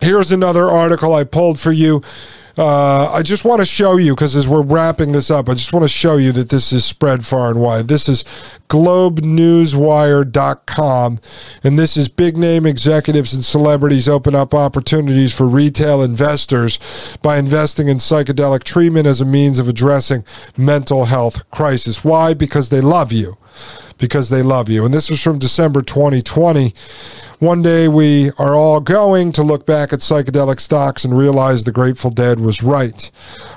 here's 0.01 0.31
another 0.31 0.71
article 0.71 1.15
I 1.15 1.25
pulled 1.25 1.59
for 1.59 1.73
you 1.73 2.01
uh, 2.59 3.13
I 3.13 3.23
just 3.23 3.45
want 3.45 3.61
to 3.61 3.67
show 3.67 3.99
you 3.99 4.15
because 4.15 4.35
as 4.35 4.49
we're 4.49 4.63
wrapping 4.63 5.13
this 5.13 5.31
up, 5.31 5.51
I 5.51 5.53
just 5.53 5.73
want 5.73 5.85
to 5.85 5.89
show 5.89 6.17
you 6.17 6.33
that 6.33 6.49
this 6.49 6.73
is 6.73 6.87
spread 6.87 7.27
far 7.27 7.51
and 7.51 7.61
wide. 7.61 7.89
This 7.89 8.09
is 8.09 8.25
globenewswire.com, 8.69 11.21
and 11.63 11.79
this 11.79 11.97
is 11.99 12.09
big 12.09 12.39
name 12.39 12.65
executives 12.65 13.35
and 13.35 13.45
celebrities 13.45 14.09
open 14.09 14.35
up 14.35 14.55
opportunities 14.55 15.35
for 15.35 15.47
retail 15.47 16.03
investors 16.03 16.79
by 17.23 17.37
investing 17.37 17.89
in 17.89 17.99
psychedelic 17.99 18.65
treatment 18.65 19.07
as 19.07 19.21
a 19.21 19.27
means 19.27 19.59
of 19.59 19.69
addressing 19.69 20.25
mental 20.57 21.05
health 21.05 21.51
crisis. 21.51 22.03
Why? 22.03 22.33
Because 22.33 22.71
they 22.71 22.81
love 22.81 23.13
you 23.13 23.37
because 23.99 24.29
they 24.29 24.43
love 24.43 24.69
you. 24.69 24.85
And 24.85 24.93
this 24.93 25.09
was 25.09 25.23
from 25.23 25.39
December 25.39 25.83
2020. 25.83 26.75
One 27.39 27.61
day 27.61 27.87
we 27.87 28.31
are 28.39 28.55
all 28.55 28.81
going 28.81 29.31
to 29.33 29.43
look 29.43 29.67
back 29.67 29.93
at 29.93 29.99
psychedelic 29.99 30.59
stocks 30.59 31.05
and 31.05 31.17
realize 31.17 31.65
the 31.65 31.71
Grateful 31.71 32.09
Dead 32.09 32.41
was 32.41 32.63
right. 32.63 33.11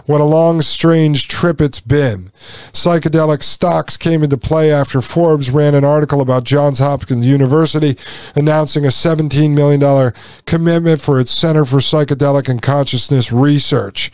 What 0.06 0.20
a 0.20 0.26
long, 0.26 0.62
strange 0.62 1.30
trip 1.30 1.62
it's 1.62 1.80
been. 1.80 2.30
Psychedelic 2.74 3.42
stocks 3.42 3.96
came 3.96 4.22
into 4.22 4.38
play 4.38 4.70
after 4.70 5.02
Forbes 5.02 5.50
ran 5.50 5.76
an 5.76 5.86
article 5.86 6.20
about 6.20 6.44
Johns 6.44 6.80
Hopkins 6.80 7.26
University 7.26 7.98
announcing 8.36 8.84
a 8.84 8.90
$17 8.90 9.56
million 9.56 10.14
commitment 10.46 11.00
for 11.00 11.18
its 11.18 11.32
Center 11.32 11.64
for 11.64 11.78
Psychedelic 11.78 12.50
and 12.50 12.62
Consciousness 12.62 13.32
Research. 13.32 14.12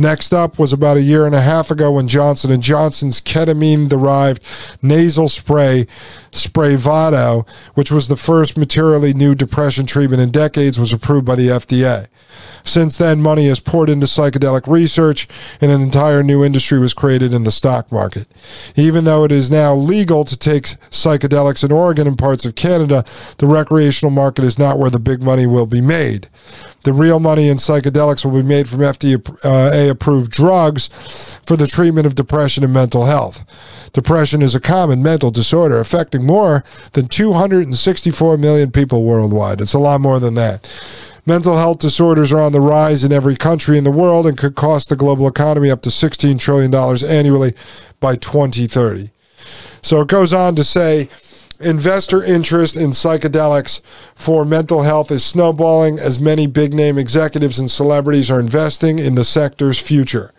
Next 0.00 0.32
up 0.32 0.58
was 0.58 0.72
about 0.72 0.96
a 0.96 1.02
year 1.02 1.26
and 1.26 1.34
a 1.34 1.42
half 1.42 1.70
ago 1.70 1.90
when 1.90 2.08
Johnson 2.08 2.58
& 2.60 2.62
Johnson's 2.62 3.20
ketamine-derived 3.20 4.42
nasal 4.80 5.28
spray, 5.28 5.86
Spravato, 6.32 7.46
which 7.74 7.90
was 7.90 8.08
the 8.08 8.16
first 8.16 8.56
materially 8.56 9.12
new 9.12 9.34
depression 9.34 9.84
treatment 9.84 10.22
in 10.22 10.30
decades, 10.30 10.80
was 10.80 10.90
approved 10.90 11.26
by 11.26 11.36
the 11.36 11.48
FDA. 11.48 12.06
Since 12.64 12.96
then, 12.98 13.22
money 13.22 13.46
has 13.48 13.60
poured 13.60 13.88
into 13.88 14.06
psychedelic 14.06 14.66
research, 14.66 15.28
and 15.60 15.70
an 15.70 15.80
entire 15.80 16.22
new 16.22 16.44
industry 16.44 16.78
was 16.78 16.94
created 16.94 17.32
in 17.32 17.44
the 17.44 17.50
stock 17.50 17.90
market. 17.90 18.26
Even 18.76 19.04
though 19.04 19.24
it 19.24 19.32
is 19.32 19.50
now 19.50 19.74
legal 19.74 20.24
to 20.24 20.36
take 20.36 20.64
psychedelics 20.90 21.64
in 21.64 21.72
Oregon 21.72 22.06
and 22.06 22.18
parts 22.18 22.44
of 22.44 22.54
Canada, 22.54 23.04
the 23.38 23.46
recreational 23.46 24.10
market 24.10 24.44
is 24.44 24.58
not 24.58 24.78
where 24.78 24.90
the 24.90 24.98
big 24.98 25.22
money 25.22 25.46
will 25.46 25.66
be 25.66 25.80
made. 25.80 26.28
The 26.82 26.92
real 26.92 27.20
money 27.20 27.48
in 27.48 27.58
psychedelics 27.58 28.24
will 28.24 28.40
be 28.40 28.46
made 28.46 28.68
from 28.68 28.80
FDA 28.80 29.20
uh, 29.44 29.90
approved 29.90 30.30
drugs 30.30 30.88
for 31.44 31.56
the 31.56 31.66
treatment 31.66 32.06
of 32.06 32.14
depression 32.14 32.64
and 32.64 32.72
mental 32.72 33.06
health. 33.06 33.44
Depression 33.92 34.40
is 34.40 34.54
a 34.54 34.60
common 34.60 35.02
mental 35.02 35.30
disorder 35.30 35.80
affecting 35.80 36.24
more 36.24 36.64
than 36.92 37.08
264 37.08 38.36
million 38.36 38.70
people 38.70 39.04
worldwide. 39.04 39.60
It's 39.60 39.74
a 39.74 39.78
lot 39.78 40.00
more 40.00 40.20
than 40.20 40.34
that. 40.34 40.72
Mental 41.26 41.58
health 41.58 41.78
disorders 41.78 42.32
are 42.32 42.40
on 42.40 42.52
the 42.52 42.60
rise 42.60 43.04
in 43.04 43.12
every 43.12 43.36
country 43.36 43.76
in 43.76 43.84
the 43.84 43.90
world 43.90 44.26
and 44.26 44.38
could 44.38 44.54
cost 44.54 44.88
the 44.88 44.96
global 44.96 45.28
economy 45.28 45.70
up 45.70 45.82
to 45.82 45.90
$16 45.90 46.38
trillion 46.38 46.74
annually 47.04 47.54
by 48.00 48.16
2030. 48.16 49.10
So 49.82 50.00
it 50.00 50.08
goes 50.08 50.32
on 50.32 50.56
to 50.56 50.64
say 50.64 51.08
investor 51.60 52.22
interest 52.22 52.76
in 52.76 52.90
psychedelics 52.90 53.82
for 54.14 54.44
mental 54.44 54.82
health 54.82 55.10
is 55.10 55.24
snowballing 55.24 55.98
as 55.98 56.18
many 56.18 56.46
big 56.46 56.72
name 56.72 56.96
executives 56.96 57.58
and 57.58 57.70
celebrities 57.70 58.30
are 58.30 58.40
investing 58.40 58.98
in 58.98 59.14
the 59.14 59.24
sector's 59.24 59.78
future. 59.78 60.32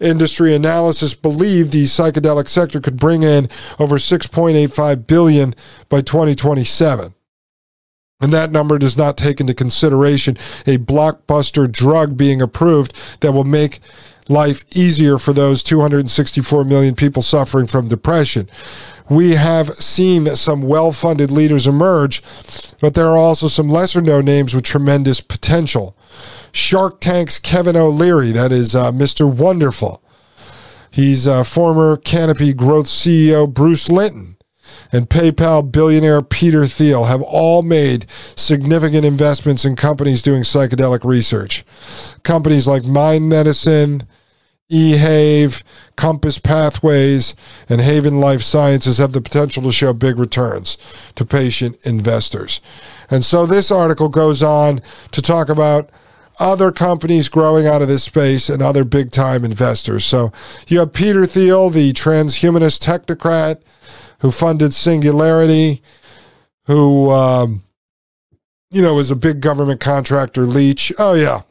Industry 0.00 0.54
analysis 0.54 1.14
believe 1.14 1.70
the 1.70 1.84
psychedelic 1.84 2.48
sector 2.48 2.80
could 2.80 2.98
bring 2.98 3.22
in 3.22 3.48
over 3.78 3.96
6.85 3.96 5.06
billion 5.06 5.54
by 5.88 6.00
2027. 6.00 7.14
And 8.20 8.32
that 8.32 8.52
number 8.52 8.78
does 8.78 8.98
not 8.98 9.16
take 9.16 9.40
into 9.40 9.54
consideration 9.54 10.36
a 10.66 10.78
blockbuster 10.78 11.70
drug 11.70 12.16
being 12.16 12.42
approved 12.42 12.92
that 13.20 13.32
will 13.32 13.44
make 13.44 13.80
life 14.28 14.64
easier 14.76 15.18
for 15.18 15.32
those 15.32 15.62
264 15.62 16.64
million 16.64 16.94
people 16.94 17.22
suffering 17.22 17.66
from 17.66 17.88
depression. 17.88 18.48
We 19.08 19.32
have 19.32 19.70
seen 19.70 20.26
some 20.36 20.62
well 20.62 20.92
funded 20.92 21.32
leaders 21.32 21.66
emerge, 21.66 22.22
but 22.80 22.94
there 22.94 23.08
are 23.08 23.18
also 23.18 23.48
some 23.48 23.68
lesser 23.68 24.00
known 24.00 24.26
names 24.26 24.54
with 24.54 24.64
tremendous 24.64 25.20
potential. 25.20 25.96
Shark 26.52 27.00
Tank's 27.00 27.38
Kevin 27.38 27.76
O'Leary, 27.76 28.32
that 28.32 28.52
is 28.52 28.74
uh, 28.74 28.92
Mr. 28.92 29.32
Wonderful. 29.32 30.02
He's 30.90 31.26
uh, 31.26 31.44
former 31.44 31.96
Canopy 31.96 32.52
Growth 32.52 32.86
CEO 32.86 33.52
Bruce 33.52 33.88
Linton 33.88 34.36
and 34.92 35.08
PayPal 35.08 35.70
billionaire 35.70 36.22
Peter 36.22 36.66
Thiel 36.66 37.04
have 37.04 37.22
all 37.22 37.62
made 37.62 38.06
significant 38.36 39.04
investments 39.04 39.64
in 39.64 39.76
companies 39.76 40.22
doing 40.22 40.42
psychedelic 40.42 41.04
research. 41.04 41.64
Companies 42.22 42.66
like 42.66 42.84
Mind 42.84 43.28
Medicine, 43.28 44.04
eHave, 44.70 45.62
Compass 45.96 46.38
Pathways, 46.38 47.34
and 47.68 47.80
Haven 47.80 48.20
Life 48.20 48.42
Sciences 48.42 48.98
have 48.98 49.12
the 49.12 49.20
potential 49.20 49.62
to 49.64 49.72
show 49.72 49.92
big 49.92 50.18
returns 50.18 50.78
to 51.16 51.24
patient 51.24 51.78
investors. 51.84 52.60
And 53.10 53.24
so 53.24 53.46
this 53.46 53.70
article 53.70 54.08
goes 54.08 54.42
on 54.42 54.80
to 55.10 55.20
talk 55.20 55.48
about 55.48 55.90
other 56.38 56.72
companies 56.72 57.28
growing 57.28 57.66
out 57.66 57.82
of 57.82 57.88
this 57.88 58.04
space 58.04 58.48
and 58.48 58.62
other 58.62 58.84
big 58.84 59.10
time 59.10 59.44
investors. 59.44 60.04
So 60.04 60.32
you 60.68 60.78
have 60.78 60.92
Peter 60.92 61.26
Thiel, 61.26 61.68
the 61.68 61.92
transhumanist 61.92 62.80
technocrat 62.80 63.60
who 64.20 64.30
funded 64.30 64.72
Singularity, 64.72 65.82
who, 66.64 67.10
um, 67.10 67.62
you 68.70 68.82
know, 68.82 68.94
was 68.94 69.10
a 69.10 69.16
big 69.16 69.40
government 69.40 69.80
contractor, 69.80 70.42
Leach. 70.42 70.92
Oh, 70.98 71.14
yeah. 71.14 71.42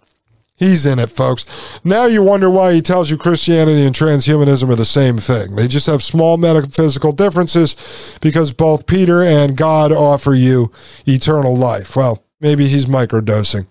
He's 0.55 0.85
in 0.85 0.99
it, 0.99 1.09
folks. 1.09 1.45
Now 1.85 2.05
you 2.05 2.21
wonder 2.21 2.49
why 2.49 2.73
he 2.73 2.81
tells 2.81 3.09
you 3.09 3.17
Christianity 3.17 3.85
and 3.85 3.95
transhumanism 3.95 4.69
are 4.69 4.75
the 4.75 4.83
same 4.83 5.17
thing. 5.17 5.55
They 5.55 5.69
just 5.69 5.87
have 5.87 6.03
small 6.03 6.35
metaphysical 6.35 7.13
differences 7.13 8.17
because 8.21 8.51
both 8.51 8.85
Peter 8.85 9.23
and 9.23 9.55
God 9.55 9.93
offer 9.93 10.33
you 10.33 10.69
eternal 11.07 11.55
life. 11.55 11.95
Well, 11.95 12.25
maybe 12.41 12.67
he's 12.67 12.87
microdosing. 12.87 13.67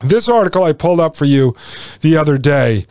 This 0.00 0.28
article 0.28 0.64
I 0.64 0.74
pulled 0.74 1.00
up 1.00 1.16
for 1.16 1.24
you 1.24 1.56
the 2.02 2.18
other 2.18 2.36
day 2.36 2.84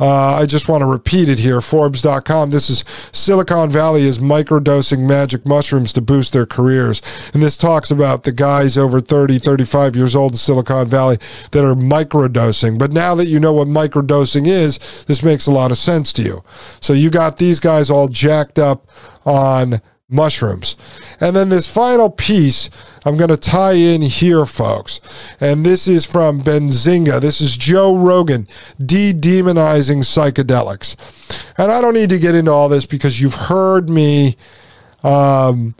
uh, 0.00 0.34
I 0.34 0.46
just 0.46 0.68
want 0.68 0.80
to 0.80 0.86
repeat 0.86 1.28
it 1.28 1.38
here. 1.38 1.60
Forbes.com. 1.60 2.50
This 2.50 2.68
is 2.68 2.84
Silicon 3.12 3.70
Valley 3.70 4.02
is 4.02 4.18
microdosing 4.18 5.06
magic 5.06 5.46
mushrooms 5.46 5.92
to 5.92 6.00
boost 6.00 6.32
their 6.32 6.46
careers. 6.46 7.00
And 7.32 7.42
this 7.42 7.56
talks 7.56 7.90
about 7.90 8.24
the 8.24 8.32
guys 8.32 8.76
over 8.76 9.00
30, 9.00 9.38
35 9.38 9.94
years 9.94 10.16
old 10.16 10.32
in 10.32 10.38
Silicon 10.38 10.88
Valley 10.88 11.18
that 11.52 11.64
are 11.64 11.74
microdosing. 11.74 12.78
But 12.78 12.92
now 12.92 13.14
that 13.14 13.26
you 13.26 13.38
know 13.38 13.52
what 13.52 13.68
microdosing 13.68 14.46
is, 14.46 15.04
this 15.04 15.22
makes 15.22 15.46
a 15.46 15.52
lot 15.52 15.70
of 15.70 15.78
sense 15.78 16.12
to 16.14 16.22
you. 16.22 16.42
So 16.80 16.92
you 16.92 17.10
got 17.10 17.36
these 17.36 17.60
guys 17.60 17.90
all 17.90 18.08
jacked 18.08 18.58
up 18.58 18.88
on 19.24 19.80
mushrooms. 20.14 20.76
And 21.20 21.34
then 21.36 21.48
this 21.48 21.70
final 21.70 22.08
piece 22.08 22.70
I'm 23.06 23.18
going 23.18 23.30
to 23.30 23.36
tie 23.36 23.72
in 23.72 24.00
here, 24.00 24.46
folks. 24.46 25.00
And 25.38 25.64
this 25.64 25.86
is 25.86 26.06
from 26.06 26.40
Benzinga. 26.40 27.20
This 27.20 27.40
is 27.40 27.56
Joe 27.56 27.96
Rogan 27.96 28.48
de 28.84 29.12
demonizing 29.12 29.98
psychedelics. 29.98 30.96
And 31.58 31.70
I 31.70 31.82
don't 31.82 31.94
need 31.94 32.08
to 32.10 32.18
get 32.18 32.34
into 32.34 32.50
all 32.50 32.70
this 32.70 32.86
because 32.86 33.20
you've 33.20 33.34
heard 33.34 33.90
me. 33.90 34.36
Um, 35.02 35.74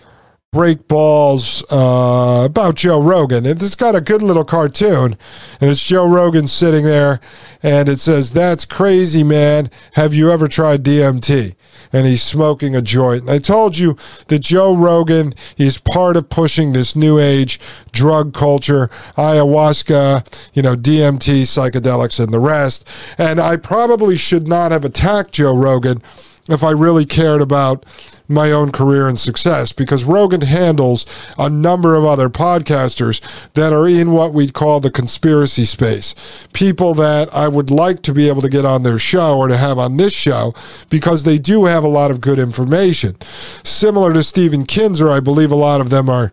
break 0.54 0.86
balls 0.86 1.64
uh, 1.72 2.44
about 2.46 2.76
Joe 2.76 3.02
Rogan. 3.02 3.44
It's 3.44 3.74
got 3.74 3.96
a 3.96 4.00
good 4.00 4.22
little 4.22 4.44
cartoon, 4.44 5.16
and 5.60 5.68
it's 5.68 5.84
Joe 5.84 6.08
Rogan 6.08 6.46
sitting 6.46 6.84
there, 6.84 7.18
and 7.60 7.88
it 7.88 7.98
says, 7.98 8.32
That's 8.32 8.64
crazy, 8.64 9.24
man. 9.24 9.68
Have 9.94 10.14
you 10.14 10.30
ever 10.30 10.46
tried 10.46 10.84
DMT? 10.84 11.56
And 11.92 12.06
he's 12.06 12.22
smoking 12.22 12.76
a 12.76 12.82
joint. 12.82 13.22
And 13.22 13.30
I 13.30 13.38
told 13.38 13.76
you 13.76 13.96
that 14.28 14.38
Joe 14.38 14.76
Rogan 14.76 15.34
is 15.58 15.76
part 15.76 16.16
of 16.16 16.30
pushing 16.30 16.72
this 16.72 16.94
new 16.94 17.18
age 17.18 17.58
drug 17.90 18.32
culture, 18.32 18.86
ayahuasca, 19.16 20.50
you 20.54 20.62
know, 20.62 20.76
DMT, 20.76 21.42
psychedelics, 21.42 22.22
and 22.22 22.32
the 22.32 22.38
rest. 22.38 22.86
And 23.18 23.40
I 23.40 23.56
probably 23.56 24.16
should 24.16 24.46
not 24.46 24.70
have 24.70 24.84
attacked 24.84 25.32
Joe 25.32 25.56
Rogan 25.56 26.00
if 26.48 26.62
I 26.62 26.70
really 26.70 27.06
cared 27.06 27.40
about 27.40 27.84
my 28.28 28.50
own 28.52 28.72
career 28.72 29.06
and 29.08 29.18
success 29.18 29.72
because 29.72 30.04
Rogan 30.04 30.42
handles 30.42 31.04
a 31.38 31.50
number 31.50 31.94
of 31.94 32.04
other 32.04 32.28
podcasters 32.28 33.20
that 33.52 33.72
are 33.72 33.86
in 33.86 34.12
what 34.12 34.32
we'd 34.32 34.54
call 34.54 34.80
the 34.80 34.90
conspiracy 34.90 35.64
space. 35.64 36.14
People 36.52 36.94
that 36.94 37.32
I 37.34 37.48
would 37.48 37.70
like 37.70 38.02
to 38.02 38.12
be 38.12 38.28
able 38.28 38.40
to 38.42 38.48
get 38.48 38.64
on 38.64 38.82
their 38.82 38.98
show 38.98 39.36
or 39.38 39.48
to 39.48 39.56
have 39.56 39.78
on 39.78 39.96
this 39.96 40.14
show 40.14 40.54
because 40.88 41.24
they 41.24 41.38
do 41.38 41.66
have 41.66 41.84
a 41.84 41.88
lot 41.88 42.10
of 42.10 42.20
good 42.20 42.38
information. 42.38 43.16
Similar 43.62 44.12
to 44.14 44.22
Stephen 44.22 44.64
Kinzer, 44.64 45.10
I 45.10 45.20
believe 45.20 45.50
a 45.50 45.56
lot 45.56 45.80
of 45.80 45.90
them 45.90 46.08
are 46.08 46.32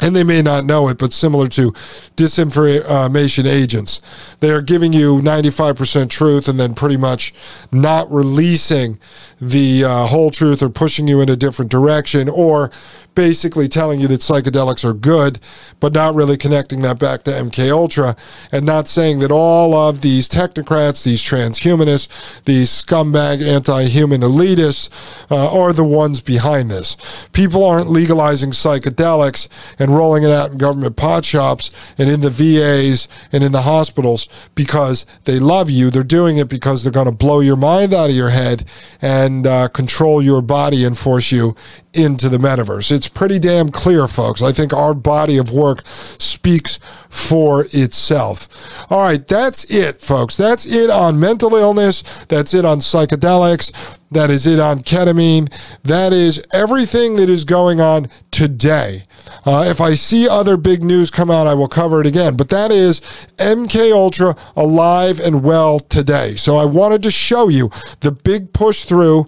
and 0.00 0.14
they 0.14 0.24
may 0.24 0.42
not 0.42 0.64
know 0.64 0.88
it, 0.88 0.98
but 0.98 1.12
similar 1.12 1.48
to 1.48 1.72
disinformation 2.16 3.44
agents. 3.46 4.00
They 4.40 4.50
are 4.50 4.62
giving 4.62 4.92
you 4.92 5.16
95% 5.20 6.08
truth 6.08 6.48
and 6.48 6.58
then 6.58 6.74
pretty 6.74 6.96
much 6.96 7.34
not 7.72 8.10
releasing 8.10 8.98
the 9.40 9.84
uh, 9.84 10.06
whole 10.06 10.30
truth 10.30 10.62
or 10.62 10.68
pushing 10.68 11.08
you 11.08 11.20
in 11.20 11.28
a 11.28 11.36
different 11.36 11.70
direction 11.70 12.28
or 12.28 12.70
basically 13.14 13.68
telling 13.68 14.00
you 14.00 14.06
that 14.08 14.20
psychedelics 14.20 14.84
are 14.84 14.92
good, 14.92 15.40
but 15.80 15.92
not 15.92 16.14
really 16.14 16.36
connecting 16.36 16.82
that 16.82 16.98
back 16.98 17.24
to 17.24 17.30
MK 17.30 17.70
Ultra, 17.70 18.16
and 18.52 18.64
not 18.64 18.86
saying 18.86 19.18
that 19.18 19.32
all 19.32 19.74
of 19.74 20.02
these 20.02 20.28
technocrats, 20.28 21.04
these 21.04 21.22
transhumanists, 21.22 22.08
these 22.44 22.70
scumbag 22.70 23.42
anti-human 23.42 24.20
elitists 24.20 24.88
uh, 25.30 25.50
are 25.50 25.72
the 25.72 25.84
ones 25.84 26.20
behind 26.20 26.70
this. 26.70 26.96
People 27.32 27.64
aren't 27.64 27.90
legalizing 27.90 28.50
psychedelics 28.50 29.48
and 29.78 29.96
rolling 29.96 30.22
it 30.22 30.30
out 30.30 30.52
in 30.52 30.58
government 30.58 30.96
pot 30.96 31.24
shops 31.24 31.70
and 31.98 32.08
in 32.08 32.20
the 32.20 32.30
VAs 32.30 33.08
and 33.32 33.42
in 33.42 33.52
the 33.52 33.62
hospitals 33.62 34.28
because 34.54 35.04
they 35.24 35.38
love 35.38 35.70
you. 35.70 35.90
They're 35.90 36.02
doing 36.02 36.36
it 36.38 36.48
because 36.48 36.82
they're 36.82 36.92
going 36.92 37.06
to 37.06 37.12
blow 37.12 37.40
your 37.40 37.56
mind 37.56 37.92
out 37.92 38.10
of 38.10 38.16
your 38.16 38.30
head 38.30 38.64
and 39.02 39.46
uh, 39.46 39.68
control 39.68 40.22
your 40.22 40.40
body 40.40 40.84
and 40.84 40.96
force 40.96 41.32
you 41.32 41.54
into 41.94 42.28
the 42.28 42.38
metaverse. 42.38 42.90
It's 42.90 43.08
pretty 43.08 43.38
damn 43.38 43.70
clear, 43.70 44.06
folks. 44.06 44.42
I 44.42 44.52
think 44.52 44.72
our 44.72 44.94
body 44.94 45.38
of 45.38 45.50
work 45.50 45.86
speaks 45.86 46.78
for 47.08 47.66
itself. 47.72 48.48
All 48.90 49.02
right, 49.02 49.26
that's 49.26 49.70
it, 49.70 50.00
folks. 50.00 50.36
That's 50.36 50.66
it 50.66 50.90
on 50.90 51.18
mental 51.18 51.54
illness. 51.54 52.02
That's 52.26 52.54
it 52.54 52.64
on 52.64 52.78
psychedelics. 52.80 53.72
That 54.10 54.30
is 54.30 54.46
it 54.46 54.58
on 54.58 54.80
ketamine. 54.80 55.52
That 55.82 56.12
is 56.12 56.42
everything 56.52 57.16
that 57.16 57.28
is 57.28 57.44
going 57.44 57.80
on 57.80 58.08
today. 58.30 59.04
Uh, 59.44 59.64
if 59.66 59.80
I 59.80 59.94
see 59.94 60.28
other 60.28 60.56
big 60.56 60.82
news 60.82 61.10
come 61.10 61.30
out, 61.30 61.46
I 61.46 61.54
will 61.54 61.68
cover 61.68 62.00
it 62.00 62.06
again. 62.06 62.36
But 62.36 62.48
that 62.48 62.70
is 62.70 63.00
MK 63.36 63.92
Ultra 63.92 64.36
alive 64.56 65.20
and 65.20 65.42
well 65.42 65.80
today. 65.80 66.36
So 66.36 66.56
I 66.56 66.64
wanted 66.64 67.02
to 67.02 67.10
show 67.10 67.48
you 67.48 67.70
the 68.00 68.12
big 68.12 68.52
push 68.52 68.84
through 68.84 69.26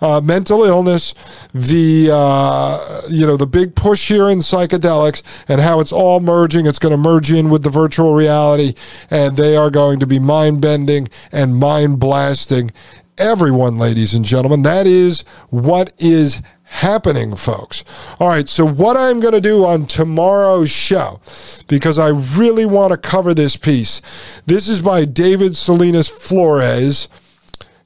uh, 0.00 0.20
mental 0.20 0.64
illness, 0.64 1.14
the 1.52 2.10
uh, 2.12 3.02
you 3.08 3.26
know 3.26 3.36
the 3.36 3.46
big 3.46 3.74
push 3.74 4.08
here 4.08 4.28
in 4.28 4.38
psychedelics, 4.38 5.22
and 5.48 5.60
how 5.60 5.80
it's 5.80 5.92
all 5.92 6.20
merging. 6.20 6.66
It's 6.66 6.78
going 6.78 6.92
to 6.92 6.98
merge 6.98 7.30
in 7.30 7.50
with 7.50 7.62
the 7.62 7.70
virtual 7.70 8.14
reality, 8.14 8.74
and 9.10 9.36
they 9.36 9.56
are 9.56 9.70
going 9.70 10.00
to 10.00 10.06
be 10.06 10.18
mind 10.18 10.60
bending 10.60 11.08
and 11.32 11.56
mind 11.56 12.00
blasting 12.00 12.70
everyone, 13.18 13.76
ladies 13.78 14.14
and 14.14 14.24
gentlemen. 14.24 14.62
That 14.62 14.86
is 14.86 15.20
what 15.50 15.92
is 15.98 16.40
happening, 16.64 17.36
folks. 17.36 17.84
All 18.18 18.28
right, 18.28 18.48
so 18.48 18.64
what 18.64 18.96
I'm 18.96 19.20
going 19.20 19.34
to 19.34 19.40
do 19.40 19.64
on 19.66 19.86
tomorrow's 19.86 20.70
show, 20.70 21.20
because 21.68 21.98
I 21.98 22.08
really 22.08 22.64
want 22.64 22.92
to 22.92 22.96
cover 22.96 23.34
this 23.34 23.56
piece, 23.56 24.00
this 24.46 24.68
is 24.68 24.80
by 24.80 25.04
David 25.04 25.56
Salinas 25.56 26.08
Flores. 26.08 27.08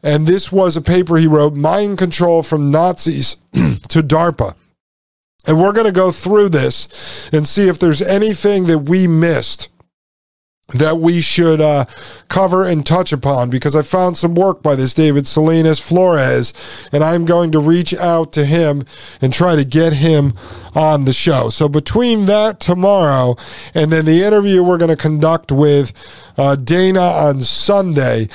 And 0.04 0.26
this 0.26 0.52
was 0.52 0.76
a 0.76 0.82
paper 0.82 1.16
he 1.16 1.26
wrote 1.26 1.56
Mind 1.56 1.98
Control 1.98 2.42
from 2.42 2.70
Nazis 2.70 3.36
to 3.54 4.02
DARPA. 4.02 4.54
And 5.46 5.60
we're 5.60 5.72
going 5.72 5.86
to 5.86 5.92
go 5.92 6.12
through 6.12 6.50
this 6.50 7.28
and 7.32 7.48
see 7.48 7.68
if 7.68 7.78
there's 7.78 8.02
anything 8.02 8.66
that 8.66 8.80
we 8.80 9.06
missed 9.06 9.70
that 10.72 10.98
we 10.98 11.20
should 11.20 11.60
uh, 11.60 11.84
cover 12.28 12.66
and 12.66 12.86
touch 12.86 13.12
upon 13.12 13.50
because 13.50 13.76
I 13.76 13.82
found 13.82 14.16
some 14.16 14.34
work 14.34 14.62
by 14.62 14.74
this 14.74 14.94
David 14.94 15.26
Salinas 15.26 15.78
Flores, 15.78 16.54
and 16.90 17.04
I'm 17.04 17.26
going 17.26 17.52
to 17.52 17.58
reach 17.58 17.94
out 17.94 18.32
to 18.32 18.46
him 18.46 18.84
and 19.20 19.30
try 19.32 19.56
to 19.56 19.64
get 19.64 19.92
him 19.92 20.32
on 20.74 21.04
the 21.04 21.12
show. 21.12 21.50
So 21.50 21.68
between 21.68 22.24
that 22.26 22.60
tomorrow 22.60 23.36
and 23.74 23.92
then 23.92 24.06
the 24.06 24.24
interview 24.24 24.62
we're 24.62 24.78
going 24.78 24.88
to 24.88 24.96
conduct 24.96 25.52
with 25.52 25.92
uh, 26.38 26.56
Dana 26.56 27.00
on 27.00 27.42
Sunday, 27.42 28.28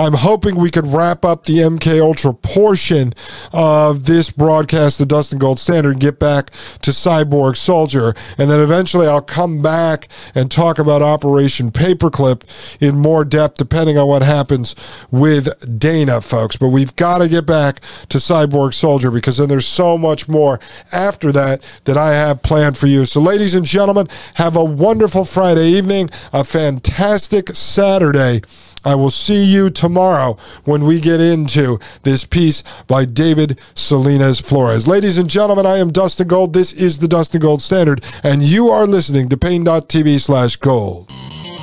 I'm 0.00 0.14
hoping 0.14 0.56
we 0.56 0.70
could 0.70 0.86
wrap 0.86 1.26
up 1.26 1.44
the 1.44 1.58
MK 1.58 2.00
Ultra 2.00 2.32
portion 2.32 3.12
of 3.52 4.06
this 4.06 4.30
broadcast, 4.30 4.98
the 4.98 5.04
Dustin 5.04 5.38
Gold 5.38 5.58
Standard, 5.58 5.90
and 5.90 6.00
get 6.00 6.18
back 6.18 6.50
to 6.80 6.90
Cyborg 6.90 7.54
Soldier. 7.54 8.14
And 8.38 8.50
then 8.50 8.60
eventually 8.60 9.06
I'll 9.06 9.20
come 9.20 9.60
back 9.60 10.08
and 10.34 10.50
talk 10.50 10.78
about 10.78 11.02
Operation 11.02 11.70
Paperclip 11.70 12.44
in 12.80 12.96
more 12.96 13.26
depth, 13.26 13.58
depending 13.58 13.98
on 13.98 14.08
what 14.08 14.22
happens 14.22 14.74
with 15.10 15.78
Dana, 15.78 16.22
folks. 16.22 16.56
But 16.56 16.68
we've 16.68 16.96
got 16.96 17.18
to 17.18 17.28
get 17.28 17.44
back 17.44 17.80
to 18.08 18.16
Cyborg 18.16 18.72
Soldier 18.72 19.10
because 19.10 19.36
then 19.36 19.50
there's 19.50 19.68
so 19.68 19.98
much 19.98 20.30
more 20.30 20.60
after 20.92 21.30
that 21.32 21.62
that 21.84 21.98
I 21.98 22.12
have 22.12 22.42
planned 22.42 22.78
for 22.78 22.86
you. 22.86 23.04
So, 23.04 23.20
ladies 23.20 23.54
and 23.54 23.66
gentlemen, 23.66 24.08
have 24.36 24.56
a 24.56 24.64
wonderful 24.64 25.26
Friday 25.26 25.66
evening, 25.66 26.08
a 26.32 26.42
fantastic 26.42 27.50
Saturday. 27.50 28.40
I 28.84 28.94
will 28.94 29.10
see 29.10 29.44
you 29.44 29.68
tomorrow 29.68 30.38
when 30.64 30.84
we 30.84 31.00
get 31.00 31.20
into 31.20 31.78
this 32.02 32.24
piece 32.24 32.62
by 32.86 33.04
David 33.04 33.58
Salinas 33.74 34.40
Flores. 34.40 34.88
Ladies 34.88 35.18
and 35.18 35.28
gentlemen, 35.28 35.66
I 35.66 35.76
am 35.78 35.92
Dustin 35.92 36.28
Gold. 36.28 36.54
This 36.54 36.72
is 36.72 36.98
the 36.98 37.08
Dustin 37.08 37.42
Gold 37.42 37.60
Standard, 37.60 38.02
and 38.22 38.42
you 38.42 38.70
are 38.70 38.86
listening 38.86 39.28
to 39.28 39.36
Paine.tv 39.36 40.20
slash 40.20 40.56
gold. 40.56 41.08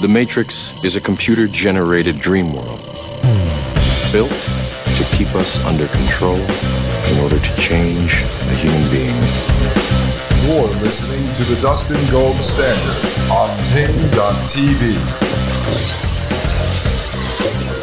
The 0.01 0.07
Matrix 0.07 0.83
is 0.83 0.95
a 0.95 1.01
computer 1.01 1.47
generated 1.47 2.19
dream 2.19 2.51
world 2.51 2.83
built 4.11 4.31
to 4.31 5.03
keep 5.11 5.33
us 5.33 5.59
under 5.65 5.87
control 5.87 6.37
in 6.37 7.17
order 7.23 7.39
to 7.39 7.55
change 7.55 8.21
a 8.21 8.55
human 8.55 8.91
being. 8.91 9.15
You're 10.45 10.67
listening 10.83 11.33
to 11.33 11.43
the 11.43 11.59
Dustin 11.61 11.99
Gold 12.11 12.37
Standard 12.43 13.31
on 13.31 13.49
Paine.tv. 13.73 14.93